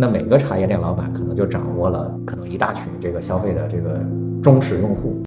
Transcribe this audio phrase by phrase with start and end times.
[0.00, 3.98] 那每个茶叶店老板可能就掌握了可能一大群这个消费的这个
[4.40, 5.20] 忠实用户。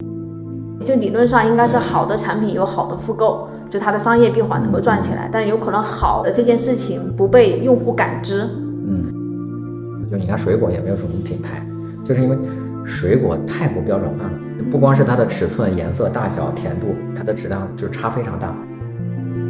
[0.85, 8.47] 就理论上应该是好的产品有好的复购，就它的商业闭环能够转起来，但有可能好的这件事情不被用户感知。
[8.87, 11.61] 嗯，就你看水果也没有什么品牌，
[12.01, 12.37] 就是因为
[12.85, 14.31] 水果太不标准化了，
[14.71, 18.55] 不光是它的尺寸、颜色、大小、甜度，它的质量就差非常大。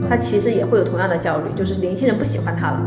[0.09, 2.81] 它其实也会有同样的焦虑，就是年轻人不喜欢它了。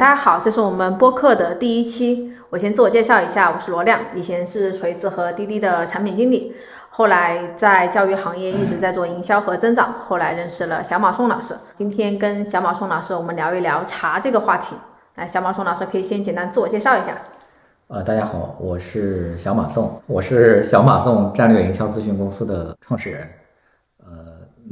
[0.00, 2.32] 大家好，这是我们播客的第一期。
[2.48, 6.56] 我先自我介绍一下，我是罗亮，以前是锤子和滴滴的产品经理，
[6.88, 11.54] 后来在教育行业一直在做营销和增长，后来认识了小马宋老师。
[11.74, 14.74] 今天跟小马宋老师我们聊一聊茶这个话题。
[15.16, 17.12] 那小马宋老师可以先简单自我介绍一下。
[17.88, 23.28] 呃，大家好，我是小马宋，我是小马宋战略营销咨询公司的创始人。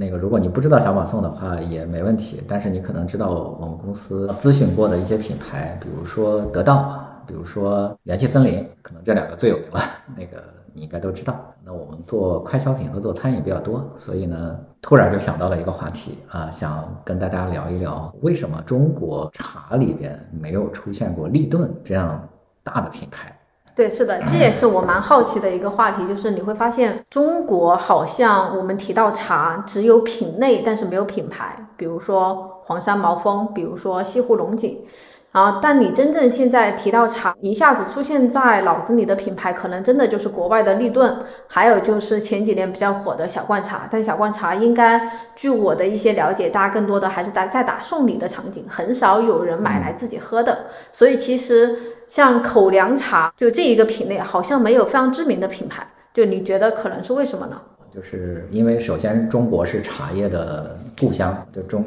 [0.01, 9.81] 那个如果你不知道小马送的话也没问题，但是你可能知道我们公司咨询过的一些品牌，比如说得到，比如说元气森林，可能这两个最有名了，
[10.17, 10.41] 那个
[10.73, 11.35] 你应该都知道。
[11.65, 22.27] 那我们做快消品和做餐饮比较多，所以呢，突然就想到了一个话题啊，想跟大家聊一聊，为什么中国茶里边没有出现过立顿这样。
[22.65, 23.35] 大的品牌，
[23.79, 34.85] 对，是的，这也是我蛮好奇的一个话题，就是你会发现中国好像我们提到茶只有品类，但是没有品牌，比如说黄山毛峰，比如说西湖龙井。
[35.33, 35.61] 啊！
[35.63, 43.87] 但你真正现在提到茶，一下子出现在脑子里的品牌，可能真的就是国外的立顿，还有就是前几年比较火的小罐茶。
[43.91, 50.67] 但小罐茶应该，据我的一些了解，大家更多的还是在在打送礼的场景，很少有人买来自己喝的。
[50.93, 55.87] 所以其实像口粮茶，就这一个品类，好像没有非常知名的品牌。
[56.15, 57.61] 就你觉得可能是为什么呢？
[57.95, 61.85] 就是因为首先中国是茶叶的故乡，就中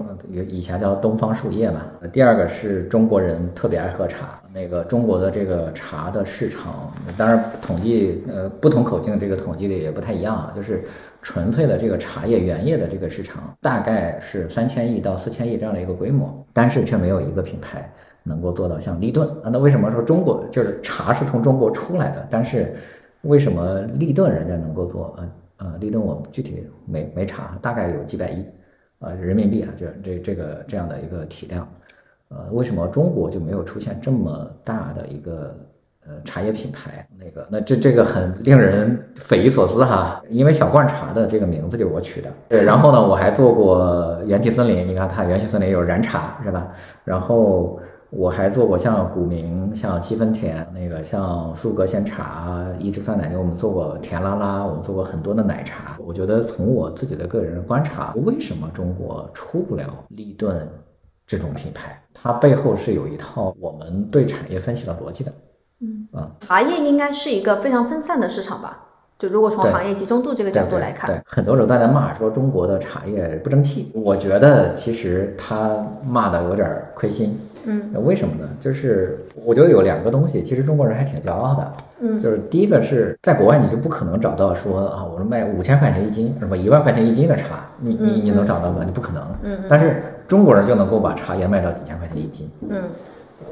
[0.50, 1.82] 以前叫东方树叶嘛。
[2.12, 10.54] 第二个是中国人特别爱喝茶，那个中国的这个茶的市场，当然统计呃不同口径这个统计的也不太一样啊。
[10.56, 10.84] 就是
[11.22, 17.90] 纯粹的这个茶叶原叶的这个市场大概是三千亿到四千亿这样的一个规模，但是却没有一个品牌
[18.24, 19.50] 能够做到像立顿啊。
[19.52, 22.26] 那为什么说中国就是茶是从中国出来的？
[22.30, 22.74] 但是
[23.22, 25.14] 为什么立顿人家能够做？
[25.18, 25.30] 呃。
[25.64, 28.44] 呃，立顿我具体没没查，大概有几百亿，
[28.98, 31.72] 呃，人民币啊，这这这个这样的一个体量，
[32.30, 35.56] 呃，为什么中国就没有出现这么大的一个
[36.08, 37.08] 呃茶叶品牌？
[37.16, 46.68] 那个，那这这个很令人匪夷所思哈，因为小罐茶的这个名字就是我取的，对，然后呢，我还做过元气森林，你看它元气森林有燃茶是吧？
[47.06, 47.80] 然后。
[48.12, 55.96] 我还做过像古茗、像七分甜，那个像苏格鲜茶、一枝酸奶牛，我们做过甜拉拉，我们做过很多的奶茶。
[55.98, 60.68] 我觉得从我自己的个人观察，为什么中国出不了立顿
[61.26, 62.04] 这种品牌？
[62.14, 65.32] 它背后是有一套我们对产业分析的逻辑的。
[65.80, 68.88] 嗯啊，茶叶应该是一个非常分散的市场吧？
[69.18, 73.92] 就如果从行业集中度这个角度来看，对很多人都在骂说中国的茶叶不争气。
[73.96, 77.40] 我觉得其实他骂的有点亏心。
[77.66, 78.50] 嗯，那为什么呢？
[78.60, 81.74] 就是我觉得有两个东西，其实中国人还挺骄傲的。
[82.02, 88.84] 嗯，就是第一个是在国外你就不可能找到说啊，我是卖五千块钱一斤，什么一万块钱一斤的茶，你你你能找到吗？
[88.86, 89.24] 你不可能。
[89.44, 92.50] 嗯，但是中国人就能够把茶叶卖到几千块钱一斤。
[92.70, 92.82] 嗯，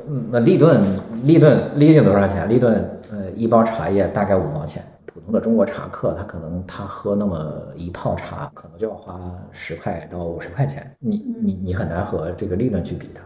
[0.07, 0.81] 嗯，那立顿
[1.23, 2.49] 立顿立顿多少钱？
[2.49, 4.83] 立顿呃一包茶叶大概五毛钱。
[5.11, 9.19] 普通的中国茶客，他可能他喝那么一泡茶，可能就要花
[9.51, 13.19] 十块到五十块钱，你你你很难和这个利润去比的，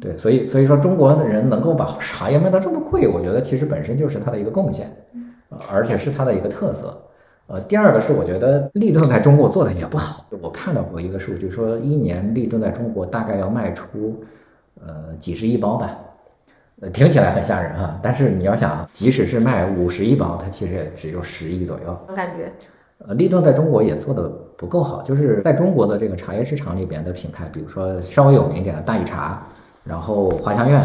[0.00, 4.90] 对，所以所以说中国的人能够把茶叶卖到这么贵，我觉得其实本身就是它的一个贡献，
[5.70, 6.96] 而且是它的一个特色。
[7.48, 14.22] 呃，第二个是我觉得立顿在中国做的也不好，我看到过一个数据说，一年立顿在中国大概要卖出
[14.80, 15.98] 呃几十亿包吧。
[16.80, 21.96] 呃，听起来很吓人啊，但是你要想，即使是卖五十亿包，它其实也只有十亿左右。
[22.08, 22.50] 我感觉，
[23.06, 29.46] 呃，立顿在中国也做的不够好，就是在中国的这个茶叶市场里边的品牌，比如说稍微有名一点的大益茶，
[29.84, 30.80] 然后华强苑，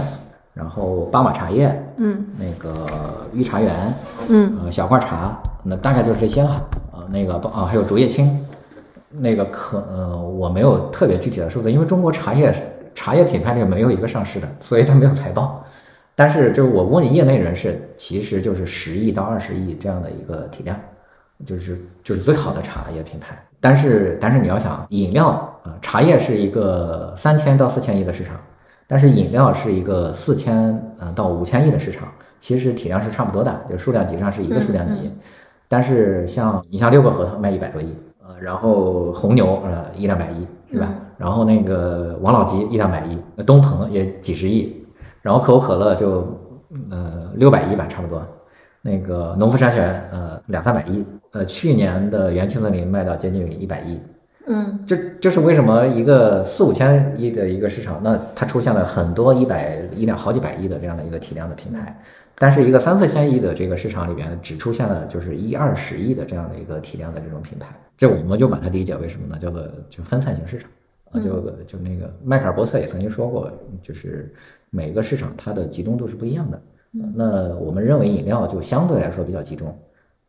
[0.53, 2.87] 然后巴马茶叶，嗯，那个
[3.33, 3.93] 御茶园，
[4.29, 6.61] 嗯，呃，小罐茶，那大概就是这些哈。
[6.93, 8.45] 呃，那个啊，还有竹叶青，
[9.11, 12.53] 那个可呃，我没有特别具体的数字，因为中国茶叶
[12.95, 15.63] 茶叶品牌里没有一个上市的，所以它没有财报。
[16.15, 20.75] 但是，就是我问业内人士，其实就是十亿到二十亿这样的一个体量，
[21.45, 23.37] 就是就是最好的茶叶品牌。
[23.59, 25.27] 但是，但是你要想饮料
[25.63, 28.35] 啊，茶叶是一个三千到四千亿的市场，
[28.87, 32.07] 但是饮料是一个四千呃到五千亿的市场，
[32.39, 35.11] 其实体量是差不多的，就数量级上是一个数量级。
[35.67, 37.93] 但是像你像六个核桃卖一百多亿，
[38.25, 40.93] 呃，然后红牛呃一两百亿是吧？
[41.17, 44.85] 然后那个王老吉一两百亿，那东鹏也几十亿，
[45.21, 46.25] 然后可口可乐就
[46.89, 48.25] 呃六百亿吧，差不多。
[48.81, 53.99] 那个农夫山泉呃两三百亿，呃去年的元气森林卖到接近一百亿，
[54.49, 61.99] 嗯这这是为什么一个四五千亿的一个市场，那它出现了很多一百一两好几百亿的这样的一个体量的品牌，
[62.35, 67.67] 但是一个三四千亿的这个市场里边，只出现了就是一二十亿的这样的一个体量的这种品牌，
[67.97, 69.37] 这我们就把它理解为什么呢？
[69.37, 70.69] 叫做就分散型市场
[71.11, 73.51] 啊，就就那个迈克尔伯特也曾经说过，
[73.83, 74.33] 就是
[74.69, 76.61] 每个市场它的集中度是不一样的。
[77.13, 79.77] 那我们认为饮料就相对来说比较集中，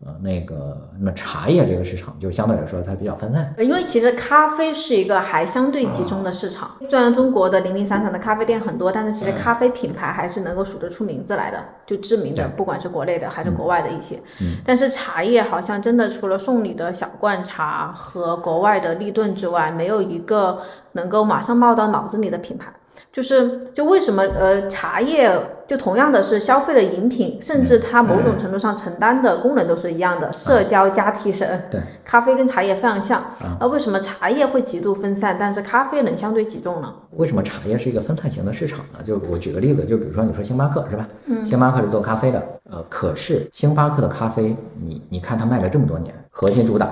[0.07, 3.53] 呃，那个那么茶叶这个市场就相对来说它比较分散。
[3.59, 14.21] 因为其实咖啡是一个还相对集中的市场，虽然中国的零零散散的咖啡店很多，但是其实咖啡品牌还是能够数得出名字来的，就知名的，不管是国内的还是国外的一些。
[14.41, 20.61] 嗯但是茶叶好像真的除了送礼的小罐茶和国外的立顿之外，没有一个
[20.93, 22.73] 能够马上冒到脑子里的品牌。
[23.13, 25.37] 就是就为什么呃茶叶
[25.69, 31.63] 就同样的是消费的饮品，甚至它某种程度上承担的功能都是一样的，社交加提神。
[31.71, 36.91] 对，咖啡跟茶叶非常像，啊而为什么茶叶会极度分散，但是咖啡能相对集中呢？
[37.19, 39.01] 为什么茶叶是一个分散型的市场呢？
[39.05, 41.07] 就我举个例子，就比如说你说星巴克是吧？
[41.27, 46.91] 嗯，星巴克是做咖啡的，呃，可是星巴克的咖啡，你你看它卖了这么多年，核心主打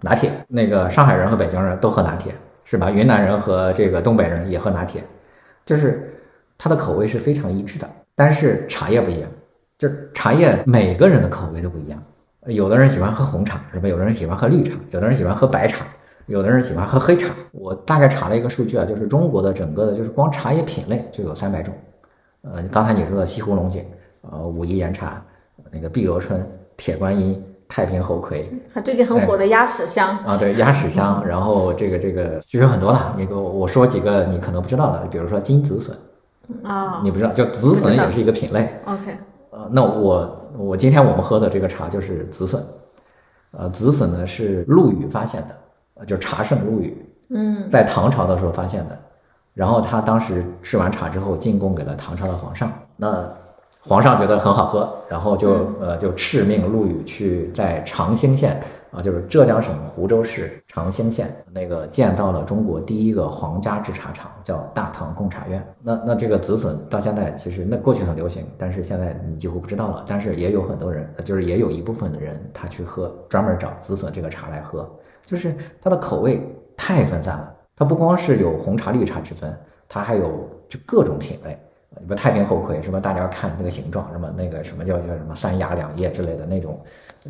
[0.00, 2.34] 拿铁，那个上海人和北京人都喝拿铁，
[2.64, 2.90] 是吧？
[2.90, 5.04] 云南人和这个东北人也喝拿铁，
[5.66, 6.18] 就是
[6.56, 7.86] 它的口味是非常一致的。
[8.14, 9.30] 但是茶叶不一样，
[9.78, 12.02] 就茶叶每个人的口味都不一样，
[12.46, 13.88] 有的人喜欢喝红茶，是吧？
[13.88, 15.86] 有的人喜欢喝绿茶，有的人喜欢喝白茶。
[16.26, 21.74] 有的人喜欢喝黑茶，我大概查了一个数据啊，就是中国的整个的，就是光茶叶品类就有三百种。
[22.40, 23.84] 呃，刚才你说的西湖龙井，
[24.22, 25.22] 呃，武夷岩茶，
[25.70, 26.42] 那个碧螺春、
[26.78, 33.14] 铁观音、太平猴魁它最近很火的鸭屎香，啊，对，鸭屎香， 然后这个这个其实很多了。
[33.18, 35.94] 那个我说几个你可能不知道的，比如说金子笋，
[36.62, 37.00] 啊。
[37.02, 38.68] 你不知道，就紫笋也是一个品类。
[38.84, 39.16] ，OK，
[39.50, 42.62] 呃，那我我今天我们喝的这个茶就是紫笋，
[43.52, 45.54] 呃，紫笋呢是陆羽发现的，
[45.94, 47.70] 呃，就是茶圣陆羽，嗯。
[47.70, 48.98] 在唐朝的时候发现的，
[49.52, 53.24] 然后他当时制完茶之后进贡给了唐朝的皇上，那
[53.80, 58.62] 皇上觉得很好喝，然后就呃就敕命陆羽去在长兴县
[58.94, 65.66] 啊，就是浙江省湖州市长兴县那个建造了中国第一个皇家制茶厂，叫大唐贡茶院。
[65.82, 70.04] 那那这个紫笋到现在其实那过去很流行，但是现在你几乎不知道了。
[70.06, 74.88] 但是也有很多人，就是也有一部分的人他去喝，专门找紫笋这个茶来喝，
[75.26, 76.40] 就是它的口味
[76.76, 77.52] 太分散了。
[77.74, 79.52] 它不光是有红茶、绿茶之分，
[79.88, 81.58] 它还有就各种品类。
[81.96, 86.80] 什么太平猴魁，什么大家看那个形状，什么那个什么叫叫什么三芽两叶之类的那种，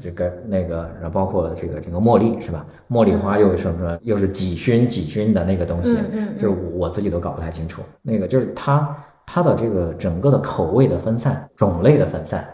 [0.00, 2.66] 这个那个，然后包括这个这个茉莉是吧？
[2.90, 3.98] 茉莉花又是什么？
[4.02, 5.96] 又是几熏几熏的那个东西，
[6.36, 7.82] 就是我自己都搞不太清楚。
[8.02, 12.44] 那个就是它它的这个整个的口味的分散、种类的分散，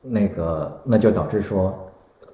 [0.00, 1.78] 那个那就导致说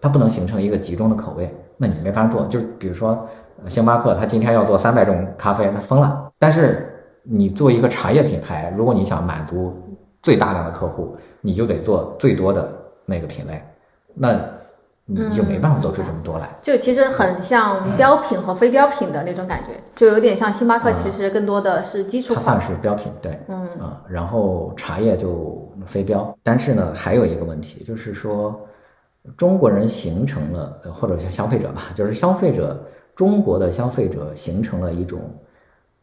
[0.00, 2.46] 它不能形成一个集中的口味，那你没法做。
[2.46, 3.26] 就是比如说
[3.64, 6.30] 呃星巴克，它今天要做三百种咖啡，那疯了。
[6.38, 6.86] 但是
[7.22, 9.74] 你做一个茶叶品牌，如果你想满足
[10.22, 12.72] 最大量的客户，你就得做最多的
[13.04, 13.62] 那个品类，
[14.22, 14.38] 那
[15.06, 16.46] 你就没办法做出这么多来。
[16.60, 22.60] 就其实很像标品和非标品的那种感觉，就有点像星巴克，其实更多的是基础它算。
[22.60, 28.54] 是标品，对，嗯啊，然后茶叶就非标，但是呢，还有一个问题就是说，
[29.38, 32.78] 中国人形成了，呃或者是消费者吧，就是消费者，
[33.16, 35.18] 中国的消费者形成了一种，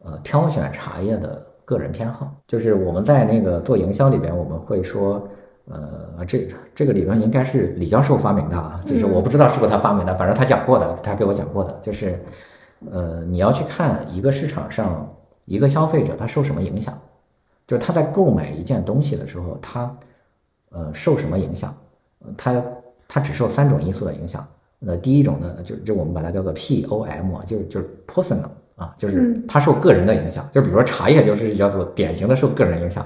[0.04, 5.26] 呃，挑选茶叶的个人偏好，就是我们在那个做营销里边，我们会说。
[5.70, 12.18] 呃，这这个理论应该是李教授发明的啊，就是我不知道是不是他发明的，反正他讲过的，他给我讲过的，就是，
[12.90, 16.98] 呃，你要去看一个市场上一个消费者他受什么影响，
[17.66, 19.94] 就是他在购买一件东西的时候，他
[20.70, 21.74] 呃受什么影响？
[22.20, 22.64] 呃他
[23.06, 24.46] 他只受三种因素的影响。
[24.78, 30.48] 那，第一种呢，就就我们把它叫做 POM，就就是 personal 啊，就是他受个人的影响。
[30.50, 33.04] 就比如说茶叶，就是叫做典型的受个人影响。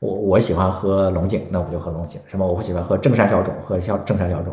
[0.00, 4.52] 我我喜欢喝龙井，那我就喝龙井；什么我不喜欢喝正山小种，喝小正山小种；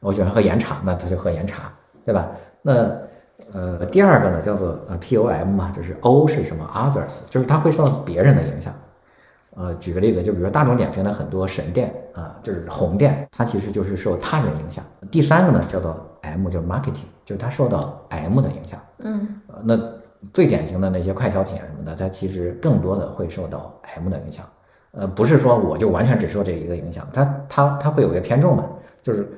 [0.00, 1.70] 我喜欢喝岩茶，那他就喝岩茶，
[2.02, 2.28] 对吧？
[2.62, 2.96] 那
[3.52, 8.72] 呃，第二个呢叫做呃 POM 嘛，就是 O 是什么 others，就是它会受到别人的影响。
[9.54, 14.82] 呃，举个例子，就比如说大众点评的很多神店啊、就是红店，它其实就是受他人影响。
[15.10, 18.80] 第三个呢叫做 M，就是 marketing，就是它受到 M 的影响。
[18.98, 19.78] 嗯呃，那
[20.32, 24.44] 最典型的那些快消品什么的，它其实更多的会受到 M 的影响。
[24.96, 28.64] 呃，不是说我就完全只受这一个影响，它它它会有一个偏重嘛，
[29.02, 29.28] 就是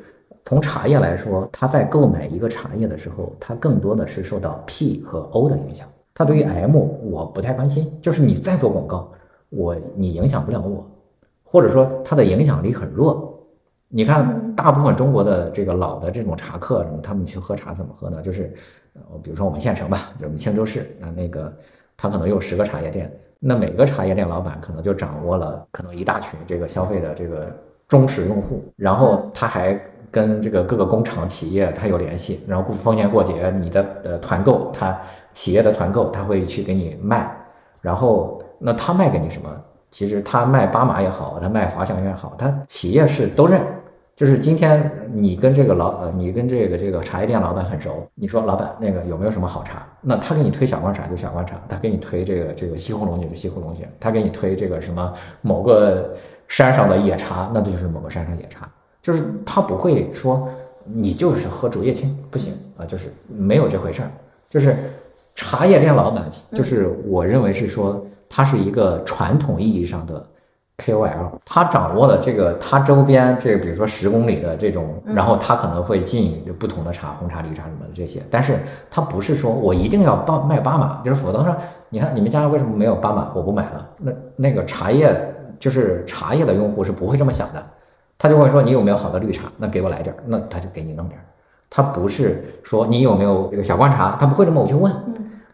[0.44, 5.86] 从茶叶来说，它在购买一个茶叶的时候，它更多的是受到 P 和 O 的影响。
[6.14, 9.12] 他对于 M 我不太关心，就是你再做广告，
[9.50, 10.84] 我你影响不了我，
[11.44, 13.40] 或者说它的影响力很弱。
[13.86, 18.20] 你看，大部分中国的这个老的这种茶客，他们去喝茶怎么喝呢？
[18.20, 18.52] 就是，
[18.94, 21.56] 呃，比如说我们县城吧，就是我们青州市啊，那个
[21.96, 27.46] 他可能有十个茶叶店，那每个茶叶店老板可能就掌握了可能一大群这个消费的这个
[27.86, 29.80] 忠实用户，然后他还
[30.10, 34.98] 跟这个各个工厂企业他有联系，然后过逢年过节你的呃团购，他
[35.32, 37.30] 企业的团购他会去给你卖，
[37.80, 39.48] 然后那他卖给你什么？
[39.90, 43.60] 其实他卖巴马也好，他卖华强院也好，他企业是都认。
[44.18, 49.86] 就是今天你跟这个老呃，你跟这个这个茶叶店老板很熟，你说老板那个有没有什么好茶？
[50.00, 56.12] 那他给你推小罐茶就小罐茶，他给你推这个这个西湖龙井就西湖龙井，他给你推这个什么某个
[56.48, 58.68] 山上的野茶，那就是某个山上野茶，
[59.00, 60.48] 就是他不会说
[60.82, 64.10] 你就是喝竹叶青不行啊，就是没有这回事儿。
[64.50, 64.74] 就是
[65.36, 70.26] 茶叶店老板，就是我认为是说他是一个传统意义上的。
[70.78, 78.56] KOL，他掌握了这个，他周边这个，比如说十公里的这种，然后他可能会进不同的茶，红茶、绿茶什么的这些，但是
[78.88, 81.54] 他不是说我一定要巴卖巴马，就是否则说，
[81.88, 83.86] 你看你们家为什么没有巴马，我不买了。
[83.98, 87.60] 那那个茶叶就是茶叶的用户是不会这么想的，
[88.16, 91.24] 他就会说你有没有好的绿茶，那给我来点儿，那他就给你弄点儿。
[91.68, 94.92] 他不是说你有没有这个小罐茶，他不会这么我去问。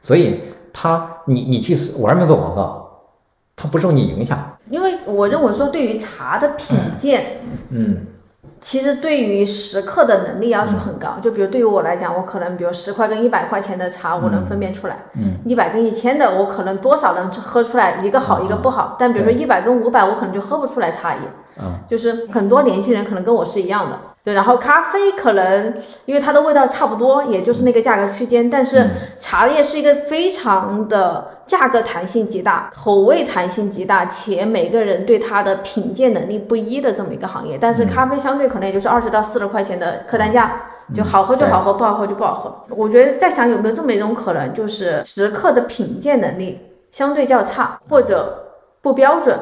[0.02, 2.88] 所以他你你去玩命做广告，
[3.56, 4.38] 他不受你影响。
[5.06, 7.38] 我认为说，对于茶的品鉴，
[7.70, 7.98] 嗯，
[8.60, 11.18] 其实对于食客的能力要求很高。
[11.20, 14.96] 就比如对于我来讲，我可能比如十块跟一百块钱的茶，我能分辨出来。
[15.16, 18.96] 嗯，一百跟一千的，我可能多少能喝出来一个好一个不好。
[18.98, 21.18] 但比如说一百跟五百，我可能就喝不出来差异。
[21.60, 23.98] 嗯，就是很多年轻人可能跟我是一样的。
[24.24, 25.74] 对，然后咖啡可能
[26.06, 28.86] 因为它的味道差不多，也就是那个价格区间，但是
[29.18, 37.58] 茶叶是一个非常的价格弹性极大、口味弹性极大，且每个人对它的品鉴能力不一的这么一个行业。
[37.60, 40.52] 但是咖啡相对可能也就是二十到四十块钱的客单价，
[40.94, 42.74] 就好喝就好喝，不好喝就不好喝。
[42.74, 46.58] 我觉得在想有没有这么一种可能，就是食客的品鉴能力
[46.90, 48.40] 相对较差，或者。
[48.84, 49.36] 不标准，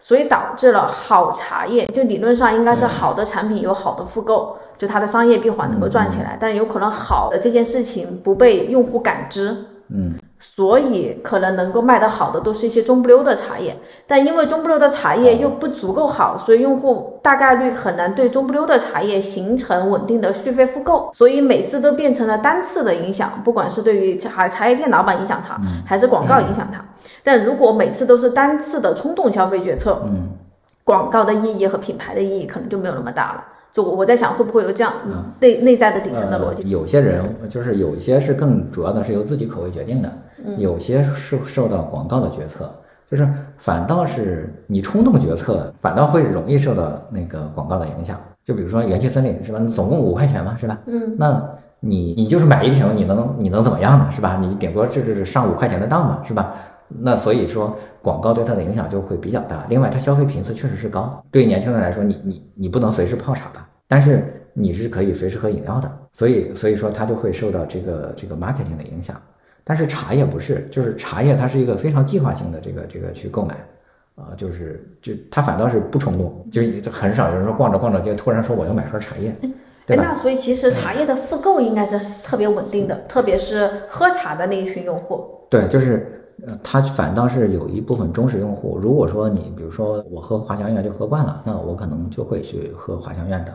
[0.00, 9.56] 所以导致了好茶叶就理论上应该是好的产品有好的复购，就它的商业闭环能够赚起来，但有可能好的这件事情不被用户感知，
[9.88, 13.76] 嗯，所以可能能够卖得好的都是一些中不溜的茶叶，
[14.06, 26.84] 但因为中不溜的茶叶又不足够好，所以用户大概率很难对中不溜的茶叶形成稳定的续费复购，所以每次都变成了单次的影响，不管是对于茶茶叶店老板影响他，还是广告影响他。
[27.24, 30.28] 但如果每次都是单次的冲动消费决策，嗯，
[30.84, 33.44] 广告的意义和品牌的意义可能就没有那么大了。
[33.70, 34.92] 就我在想，会不会有这样
[35.40, 36.68] 内内在的底层的逻辑？
[36.70, 40.10] 有些人就是有一些是更主要的是由自己口味决定的，
[40.58, 42.70] 有些是受到广告的决策，
[43.06, 48.18] 就是反倒是你冲动决策，反倒会容易受到那个广告的影响。
[48.44, 49.58] 就比如说元气森林是吧？
[49.60, 50.78] 总共五块钱嘛是吧？
[50.86, 51.46] 嗯，那
[51.80, 54.08] 你你就是买一瓶，你能你能怎么样呢？
[54.10, 54.38] 是吧？
[54.40, 56.54] 你顶多这这是上五块钱的当嘛是吧？
[56.88, 59.66] 那所以说，广告对它的影响就会比较大。
[59.68, 61.22] 另外，它消费频次确实是高。
[61.30, 63.68] 对于年轻人来说，你你你不能随时泡茶吧？
[63.86, 65.92] 但是你是可以随时喝饮料的。
[66.12, 69.14] 所以所以说，它就会受到这个这个 marketing 的影响。
[69.68, 73.54] 但是茶叶不是，就是茶叶它是一个非常计划性的这个这个去购买，
[74.14, 79.36] 啊，就是就它反倒是不冲动，就很少有人说逛着逛着街突然说我要买盒茶叶，
[79.84, 85.46] 对那所以其实茶叶的复购应该是特别稳定的，特别是喝茶的那一群用户。
[85.50, 86.14] 对，就是。
[86.46, 88.78] 呃，它反倒是有一部分忠实用户。
[88.80, 93.52] 如果说你比如说我喝华强苑就喝惯了，那我可能就会去喝华强苑的。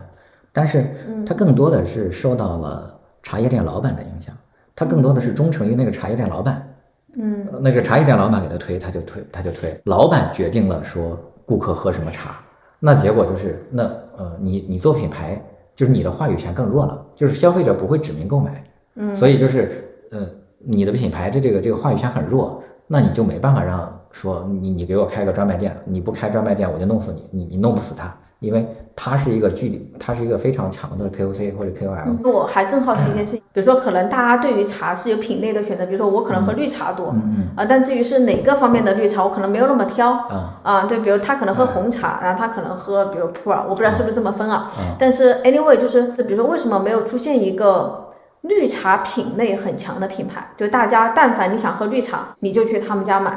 [0.52, 0.84] 但是
[1.24, 4.36] 它更多的是受到了茶叶店老板的影响，
[4.74, 6.68] 它更多的是忠诚于那个茶叶店老板。
[7.16, 9.80] 嗯，那个茶叶店老板给他推，他就推，他就推。
[9.84, 12.40] 老板决定了说顾客喝什么茶，
[12.80, 13.84] 那结果就是那
[14.16, 15.40] 呃，你你做品牌，
[15.74, 18.64] 就是你的话语权更弱了，就是消费者不会指名购买。
[18.96, 20.28] 嗯，所以就是呃，
[20.58, 22.62] 你的品牌这这个这个话语权很弱。
[22.86, 32.30] 那你就没办法让说你你给我开个专卖店，你不开专卖店我就弄死你，你你弄不死他，因为它是一个距离，它是一个非常强的 KOC 或者 KOL。
[32.30, 48.02] 我还更好奇一件事情，比如说可能大家对于茶是有品类的选择，比如说我可能喝绿茶多，嗯啊，但至于是哪个方面的绿茶，我可能没有那么挑啊啊，就比如他可能喝红茶，然后他可能喝比如普洱，我不知道是不是这么分啊，嗯但是 anyway 就是比如说为什么没有出现一个。
[48.44, 53.34] 绿茶品类很强的品牌，就大家但凡你想喝绿茶，你就去他们家买。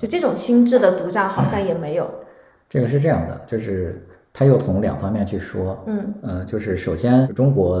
[0.00, 2.10] 就这种心智的独占好像也没有。
[2.68, 4.04] 这个是这样的，就是
[4.38, 5.76] 他又从两方面去说。
[5.88, 7.78] 嗯，呃，就是首先中国，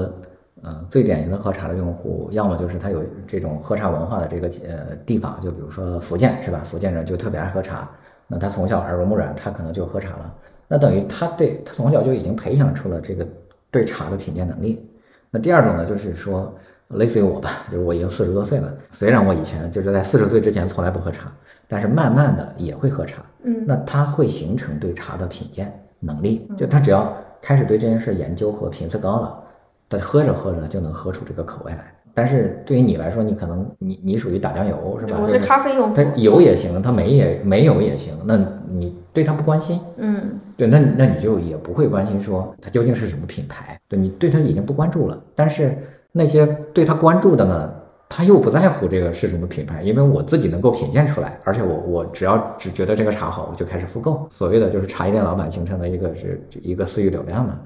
[0.64, 6.60] 嗯，最典型的喝茶的用户，要么就是他有这种喝茶文化的这个呃地方，就比如说福建是吧？
[6.64, 7.88] 福建人就特别爱喝茶，
[8.26, 10.34] 那他从小耳濡目染，他可能就喝茶了。
[10.66, 13.24] 那等于他对他从小就已经培养出了这个
[13.70, 14.84] 对茶的品鉴能力。
[15.30, 16.52] 那第二种呢，就是说
[16.88, 21.32] 类似于我吧，就是我已经四十多岁了，虽然我以前就是在四十岁之前从来不喝茶，
[21.68, 23.22] 但是慢慢的也会喝茶。
[23.44, 29.44] 嗯，那他会形成对茶的品鉴能力，就他只要开始对这件事研究和频次高了。
[29.90, 35.18] 他喝着喝着就能喝出这个口味来，但是对于你来说，你可能你你属于打酱油是吧？
[35.18, 35.94] 我是咖啡用户。
[35.94, 38.12] 它有也行，它没也没有也行。
[38.26, 38.36] 那
[38.66, 43.80] 你对它不关心，嗯，对，那那你就也不会关心说它究竟是什么品牌。
[43.88, 45.18] 对你对它已经不关注了。
[45.34, 45.74] 但是
[46.12, 47.72] 那些对它关注的呢，
[48.08, 54.26] 他又不在乎这个是什么品牌，因为我自己能够品鉴出来，而且我我只要只觉得这个茶好，我就开始复购。
[54.30, 57.58] 所谓的就是茶叶店老板形成的一个是一个私域流量嘛，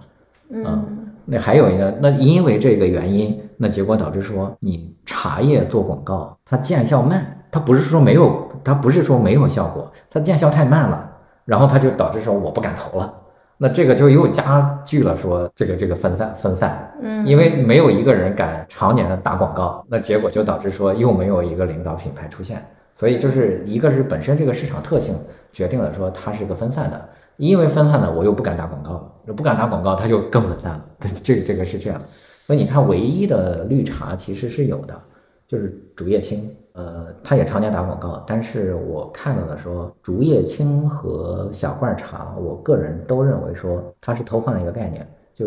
[0.51, 0.99] 嗯。
[1.25, 11.09] 那还有一个，那因为这个原因，那结果导致说你茶叶做广告，它见效慢，它不是说没有，它不是说没有效果，它见效太慢了，
[11.45, 13.15] 然后它就导致说我不敢投了，
[13.63, 22.61] 那这个就又加剧了说这个这个分散分散，嗯，因为没有一个人敢常年的打广告，那结果就导致说又没有一个领导品牌出现，
[22.93, 25.17] 所以就是一个是本身这个市场特性
[25.53, 27.01] 决定了说它是个分散的。
[27.37, 28.95] 因为分散的，我又不敢打广告
[29.27, 30.85] 了，不敢打广告，它就更分散了。
[31.23, 32.01] 这这个是这样，
[32.47, 34.95] 所以你看，唯一的绿茶其实是有的，
[35.53, 38.25] 就是竹叶青，呃，他也常年打广告。
[38.27, 45.45] 但是我看到的说，竹叶青和小罐茶，我个人都认为说它是偷换了一个概念，就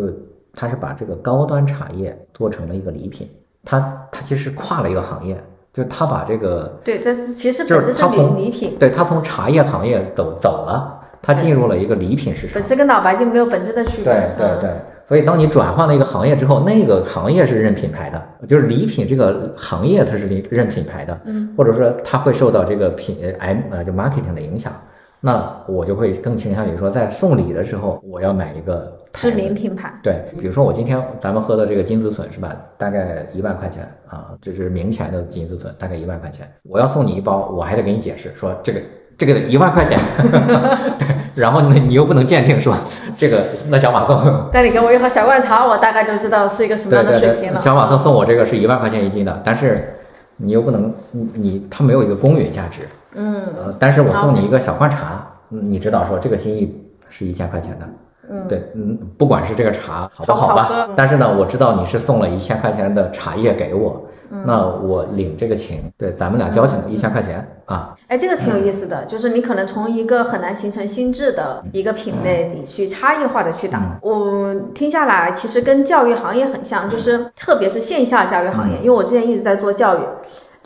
[0.54, 3.28] 它是把这个高端茶叶做成了一个礼品，
[3.64, 5.36] 它它其实跨了一个行业，
[5.72, 10.92] 就它把这个对，这是其实就是它从礼品，对，它从茶叶行业走走了。
[11.22, 14.04] 它进入了一个礼品市场，本质跟脑白金没有本质的区别。
[14.04, 14.70] 对对对，
[15.06, 24.72] 所以当你转换了一个行业之后，那个行业是认品牌的，就是礼品这个行业它是认品牌的，嗯，或者说它会受到这个品 M 呃就 marketing 的影响，
[25.20, 29.94] 那我就会更倾向于说，在送礼的时候，我要买一个知名品牌。
[30.02, 32.56] 对，比如说我今天咱们喝的这个金子笋是吧？
[32.76, 38.80] 大概一万块钱啊，这是明前的金子笋，大概一万块钱，我要送你一包，我还得给你解释说这个。
[39.18, 39.98] 这个一万块钱，
[40.98, 42.80] 对，然后呢你又不能鉴定是吧？
[43.16, 47.60] 这个那小马送，那你给我一盒小罐茶，我大概就知道是一个什么样的水平了。
[47.60, 49.96] 小马送送我这个是一万块钱一斤的，但是
[50.36, 52.82] 你又不能，你你它没有一个公允价值，
[53.14, 57.88] 嗯，呃，但是我送你一个小罐茶，你知道说这个心意是一千块钱的，
[58.30, 64.05] 嗯，对，嗯，不管是这个茶好不好吧，但是呢，我知道你是送了一千块钱的茶叶给我。
[64.44, 67.96] 那我领这个情，对，咱们俩交情一千块钱啊。
[68.08, 73.98] 哎，这个挺有意思的，就是你可能从一个很难形成心智的一个品类里去差异化的去打。
[74.02, 80.00] 我听下来，其实跟教育行业很像，就是特别是线下教育行业，因为我之前一直在做教育。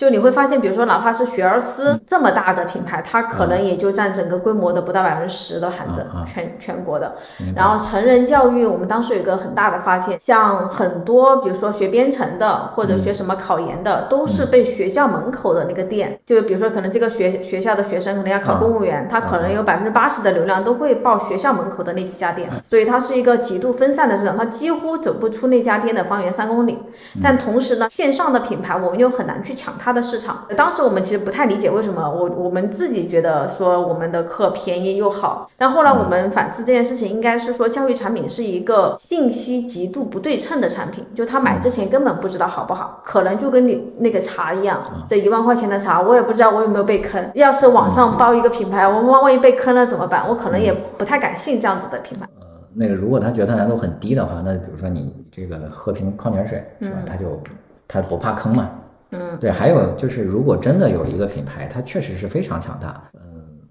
[0.01, 7.17] 就你会发现，比如说哪怕是学而思这么大的品牌，它可能也就占整个规模的不到百分之十的含子，全全国的。
[7.55, 26.79] 然后成人教育，我们当时有一个很大的发现，像很多比如说学编程的或者学什么考研的，都是被学校门口的那个店，就比如说可能这个学学校的学生可能要考公务员，他可能有百分之八十的流量都会报学校门口的那几家店，所以它是一个极度分散的市场，它几乎走不出那家店的方圆三公里。
[27.23, 29.90] 但同时呢，线上的品牌我们又很难去抢它。
[29.91, 50.25] 它的市场，当时我们其实不太理解为什么我我们自己觉得说我们的课便宜又好，但后来我们反思这件事情，应该是说教育产品是一个信息极度不对称的产品，就他买之前根本不知道好不好，可能就跟你那个茶一样，这一万块钱的茶我也不知道我有没有被坑，要是网上包一个品牌，我万万一被坑了怎么办？
[50.29, 52.29] 我可能也不太敢信这样子的品牌。
[52.39, 56.99] 呃，那个如果他觉得难度很低的话，那比如说你这个喝瓶矿泉水是吧？
[57.05, 57.43] 他就
[57.89, 58.71] 他不怕坑嘛。
[59.11, 63.21] 嗯，对，还有就是，如果真的有一个品牌，它确实是非常强大，嗯，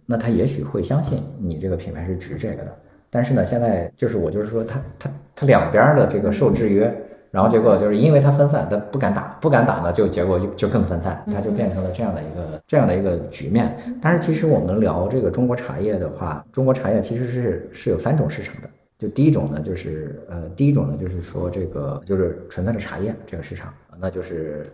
[0.06, 2.76] 那他也许会相信你这个品牌是值这个的。
[3.10, 6.94] 但是呢，现在就是我就是说，他他他两边的这个受制约，
[7.32, 13.76] 然后结果就是因为它分散，它不敢打，不敢打呢，就结果就就更分散，它就变成了这样的一个这样的一个局面。
[14.02, 18.70] 但是其实我们聊这个中国茶叶的话，中国茶叶其实是是有三种市场的。
[18.98, 24.72] 就第一种呢，就是呃，第一种呢就是说这个就是纯粹的茶叶这个市场，那就是。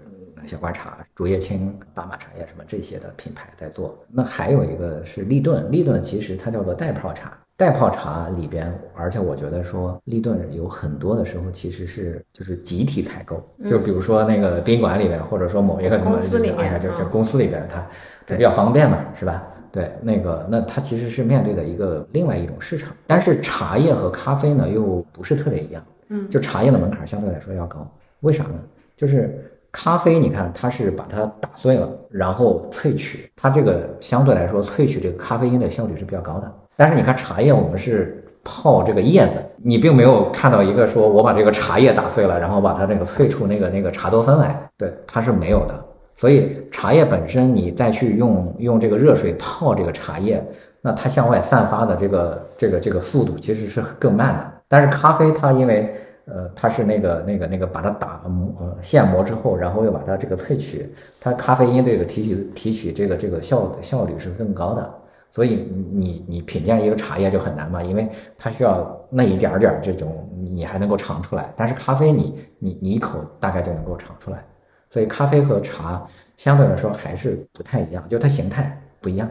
[0.48, 3.98] 小罐茶、竹叶青、巴马茶叶什么这些的品牌在做。
[4.12, 7.38] 那还有一个是立顿，立顿其实它叫做袋泡茶。
[7.58, 17.80] 袋泡茶里边，而且我觉得说立顿有很多的时候其实是就是集体采购，就比如说那个宾馆里边，或者说某一个公司里面，就就公司里边，它
[18.28, 19.42] 它比较方便嘛，是吧？
[19.72, 22.94] 对，那个那它其实是面对的一个另外一种市场。
[23.08, 27.90] 但是茶叶和咖啡呢又不是特别一样，嗯，就茶叶的门槛相对来说要高。
[28.20, 28.60] 为啥呢？
[28.98, 36.50] 就是咖啡，你看它是把它打碎了，然后萃取，它这个相对来说萃取这个咖啡因的效率是比较高的。
[36.78, 45.76] 但是你看茶叶，我们是泡这个叶子，你并没有看到一个说我把这个茶叶打碎了，然后把它这个萃出那个那个茶多酚来，对，它是没有的。
[46.16, 50.42] 所以茶叶本身，你再去用用这个热水泡这个茶叶，
[50.80, 54.52] 那它向外散发的这个这个这个速度其实是更慢的。
[54.70, 55.94] 但是咖啡它因为
[56.26, 64.94] 呃它是那个那个那个把它打磨呃现磨之后，然后又把它这个萃取，它咖啡因这个提取提取这个这个效效率是更高的。
[65.32, 68.08] 所以你你品鉴一个茶叶就很难嘛，因为
[68.38, 74.42] 它需要那一点点这种你还能够尝出来，但是咖啡你你你一口大概就能够尝出来。
[74.90, 76.08] 所以咖啡和茶
[76.38, 79.30] 相对来说还是不太一样，就它形态不一样，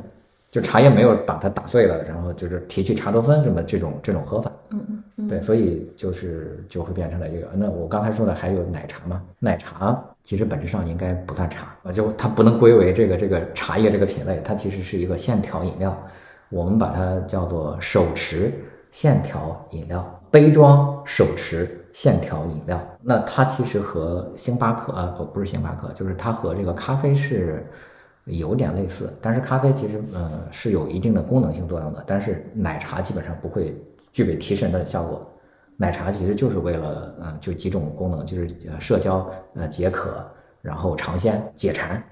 [0.54, 7.48] 就茶叶没有把它打碎了，然后就是提取茶多酚什么这种这种喝法，嗯嗯，对，所以就是就会变成了一个。
[7.54, 16.00] 那我刚才说的还有奶茶嘛，奶茶其实本质上应该不算茶，啊，就它不能归为这个这个茶叶这个品类，它其实是一个线条饮料，
[16.50, 18.52] 我们把它叫做手持
[18.92, 21.68] 线条饮料，杯装手持。
[21.94, 27.64] 线条饮料，那它其实和星巴克啊不不是星巴克，就是它和这个咖啡是
[28.26, 33.76] 有点类似，但是咖啡其实呃是有一定的功能性作用的，但是奶茶基本上不会
[34.12, 35.30] 具备提神的效果，
[35.76, 38.48] 奶茶其实就是为了呃就几种功能，就是
[38.80, 40.24] 社交呃解渴，
[40.62, 42.02] 然后尝鲜解馋，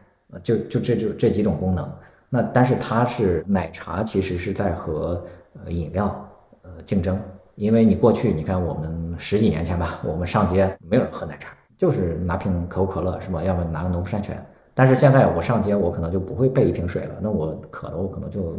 [0.43, 1.91] 就就这就这几种功能，
[2.29, 5.25] 那但是它是奶茶其实是在和
[5.65, 6.29] 呃饮料
[6.63, 7.19] 呃竞争。
[7.55, 13.43] 因为你过去你看我们十几年前吧，我们上街没有人喝奶茶，就是拿瓶可口可乐是吧？
[13.43, 14.45] 要么拿个农夫山泉。
[14.75, 18.57] 但是现在我上街，我可能就不会备一瓶水了，那我渴了，我可能就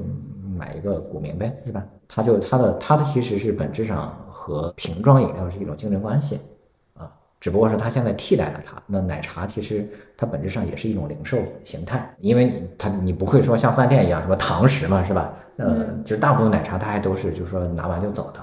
[0.56, 1.84] 买一个古茗呗，对吧？
[2.08, 6.40] 它就它的它的其实是本质上和瓶装饮料是一种竞争关系
[6.94, 8.82] 啊，只不过是它现在替代了它。
[8.86, 15.34] 那奶茶其实它本质上也是一种零售形态，因为它你不会说像饭店一样什么堂食嘛，是吧？
[15.58, 18.40] 呃，其实大部分奶茶它还都是就是说拿完就走的。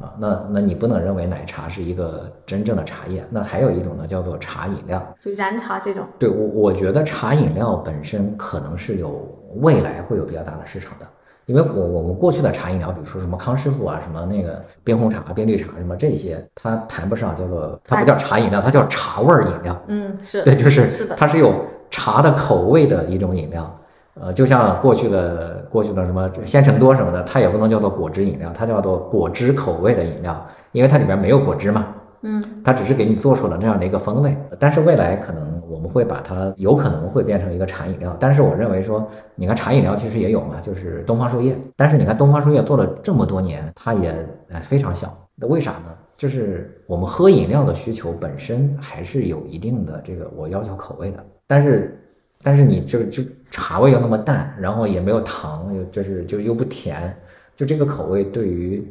[0.00, 6.04] 啊，那那你不能认为奶茶是一个真正的茶叶，那还有一种呢，叫做茶饮料，就燃茶这种。
[6.18, 9.26] 对我，我觉得茶饮料本身可能是有
[9.56, 11.06] 未来会有比较大的市场的，
[11.46, 19.82] 因为我我们过去的茶饮料，比如说什么康师傅啊，什么那个冰红茶、冰绿茶什么这些，它谈不上叫做，它不叫茶饮料，它叫茶味儿饮料。
[19.86, 23.78] 嗯，是对，就是是的，它是有茶的口味的一种饮料。
[24.20, 31.88] 呃，就像过去的过去的什么鲜橙多什么的，它也不能叫做果汁饮料，它叫做果汁口味的饮料，因为它里边没有果汁嘛。
[32.22, 34.36] 嗯，它只是给你做出了那样的一个风味。
[34.56, 41.58] 但是未来可能我们会把它有可能会变成一个茶饮料，但是我认为说，你看茶饮料其实也有嘛，就是东方树叶。
[41.74, 44.14] 但是你看东方树叶做了这么多年，它也
[44.50, 45.12] 呃非常小。
[45.34, 45.86] 那为啥呢？
[46.16, 52.00] 就是我们喝饮料的需求本身还是有一定的这个我要求口味的，但是。
[52.44, 57.16] 但是你这个就茶味又那么淡，然后也没有糖，又就是就又不甜，
[57.56, 58.86] 就这个口味对于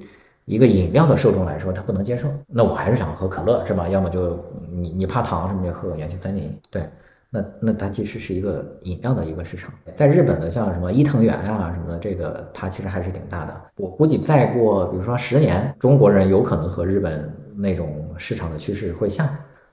[0.46, 2.28] 一个饮料的受众来说，他不能接受。
[2.48, 3.88] 那我还是想喝可乐，是吧？
[3.88, 6.60] 要么就你你怕糖什么，就喝元气森林。
[6.72, 6.84] 对，
[7.30, 9.72] 那那它其实是一个饮料的一个市场。
[9.96, 13.62] 在日本的像什么伊藤园啊什么的，这个它其实还是挺大的。
[13.78, 19.28] 我估计再过比如说十年，中国人有可能和日本那种市场的趋势会像，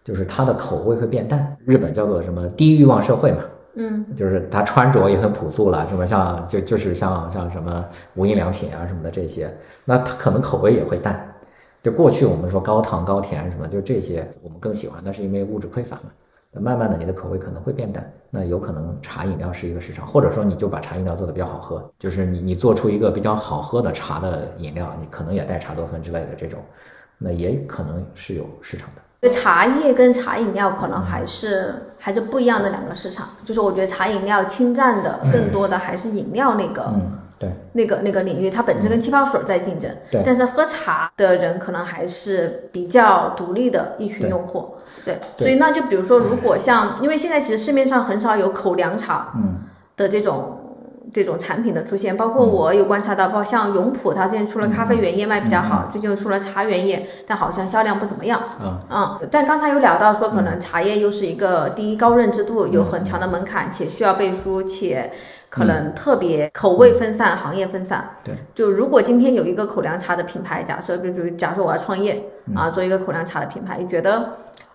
[0.05, 1.57] 就是它的口味会变淡。
[1.65, 3.43] 日本叫做什么低欲望社会嘛。
[3.75, 6.07] 嗯，就是他穿着也很朴素了，什么？
[6.07, 9.51] 像就就是像像什么无印良品啊什么的这些，
[9.85, 11.27] 那他可能口味也会淡。
[11.83, 16.11] 就过去我们说高糖高甜什么，就这些我们更喜欢，那是因为物质匮乏嘛。
[16.53, 26.59] 那慢慢的你的口味可能会变淡，那有可能茶饮料是一个市场，或者说你就把茶饮料做的比较好喝，就是你你做出一个比较好喝的茶的饮料，你可能也带茶多酚之类的这种，
[27.19, 29.03] 那也可能是有市场的。
[29.29, 49.59] 茶叶跟茶饮料可能还是还是不一样的两个市场，就是我觉得茶饮料侵占的更多的还是饮料那个，嗯，对，那个那个领域，它本身跟气泡水在竞争，对，但是喝茶的人可能还是比较独立的一群用户，对，所以那就比如说，如果像，因为现在其实市面上很少有口粮茶，嗯，
[49.97, 50.57] 的这种。
[51.13, 58.41] 这种产品的出现，包括我有观察到，包括像永璞，它现在出了咖啡原液卖比较好，最近又出了茶原液，但好像销量不怎么样。
[58.91, 65.11] 嗯，但刚才有聊到说，可能茶叶又是一个第一高认知度，有很强的门槛，且需要背书，且
[65.49, 68.09] 可能特别口味分散，行业分散。
[68.23, 74.31] 对，就如果今天有一个口粮茶的品牌，假设比如假设我要创业啊，做一个口粮茶的品牌，你觉得？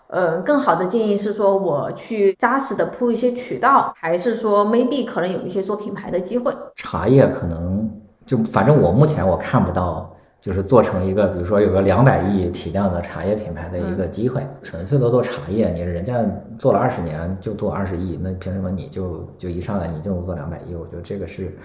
[0.07, 6.53] 呃，更好的建议是说，我去扎实的铺一些渠道，还是说 maybe 可能有一些做品牌的机会？
[6.75, 7.89] 茶叶可能
[8.25, 14.45] 就反正我目前我看不到，就是做成一个，比如说有个两百亿体量的茶叶品牌的一个机会。
[14.61, 16.23] 纯粹的做茶叶，你人家
[16.57, 20.75] 做了二十年就做二十亿，那凭什么你就就一上来你就能做两百亿？
[20.75, 21.57] 我觉得这个是，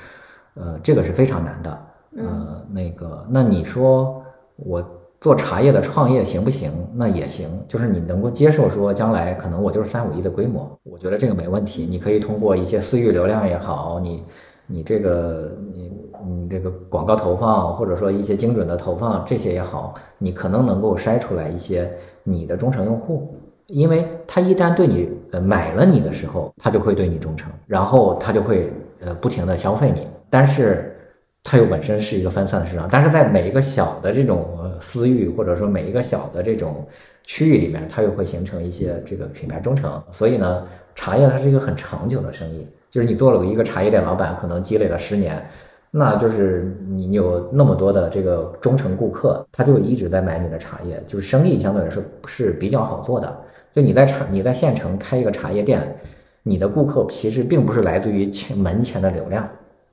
[0.55, 1.79] 呃，这个是非常难的。
[2.17, 4.21] 呃，那个，那你说
[4.57, 4.83] 我
[5.21, 6.73] 做茶叶的创业行不行？
[6.95, 11.87] 那也行，就是你能够接受说将来可能我就是三五亿的规模，我觉得这个没问题。
[11.89, 14.25] 你可以通过一些私域流量也好，你
[14.67, 15.93] 你这个你
[16.27, 21.91] 你这个广告投放，或者说一些精准的投放这些也好，你可能能够筛出来一些
[22.25, 23.35] 你的忠诚用户，
[23.67, 30.97] 因为他一旦对你呃买了你的时候，他就会对你忠诚，然后他就会呃不停的消费你，但是。
[31.43, 34.47] 它又本身是一个分散的市场，但是在每一个小的这种
[34.81, 36.87] 私域，或者说每一个小的这种
[37.25, 40.01] 区域里面，它又会形成一些这个品牌忠诚。
[40.11, 45.43] 所以呢，茶叶它是一个很长久的生意，就是你做了一个茶叶店老板，可能积累了十年，
[45.91, 53.35] 那就是你有那么多的这个忠诚顾客，他就一直在买你的茶叶，就是生意相对来说是比较好做的。
[53.73, 55.97] 就你在茶你在县城开一个茶叶店，
[56.43, 59.49] 你的顾客其实并不是来自于前门前的流量，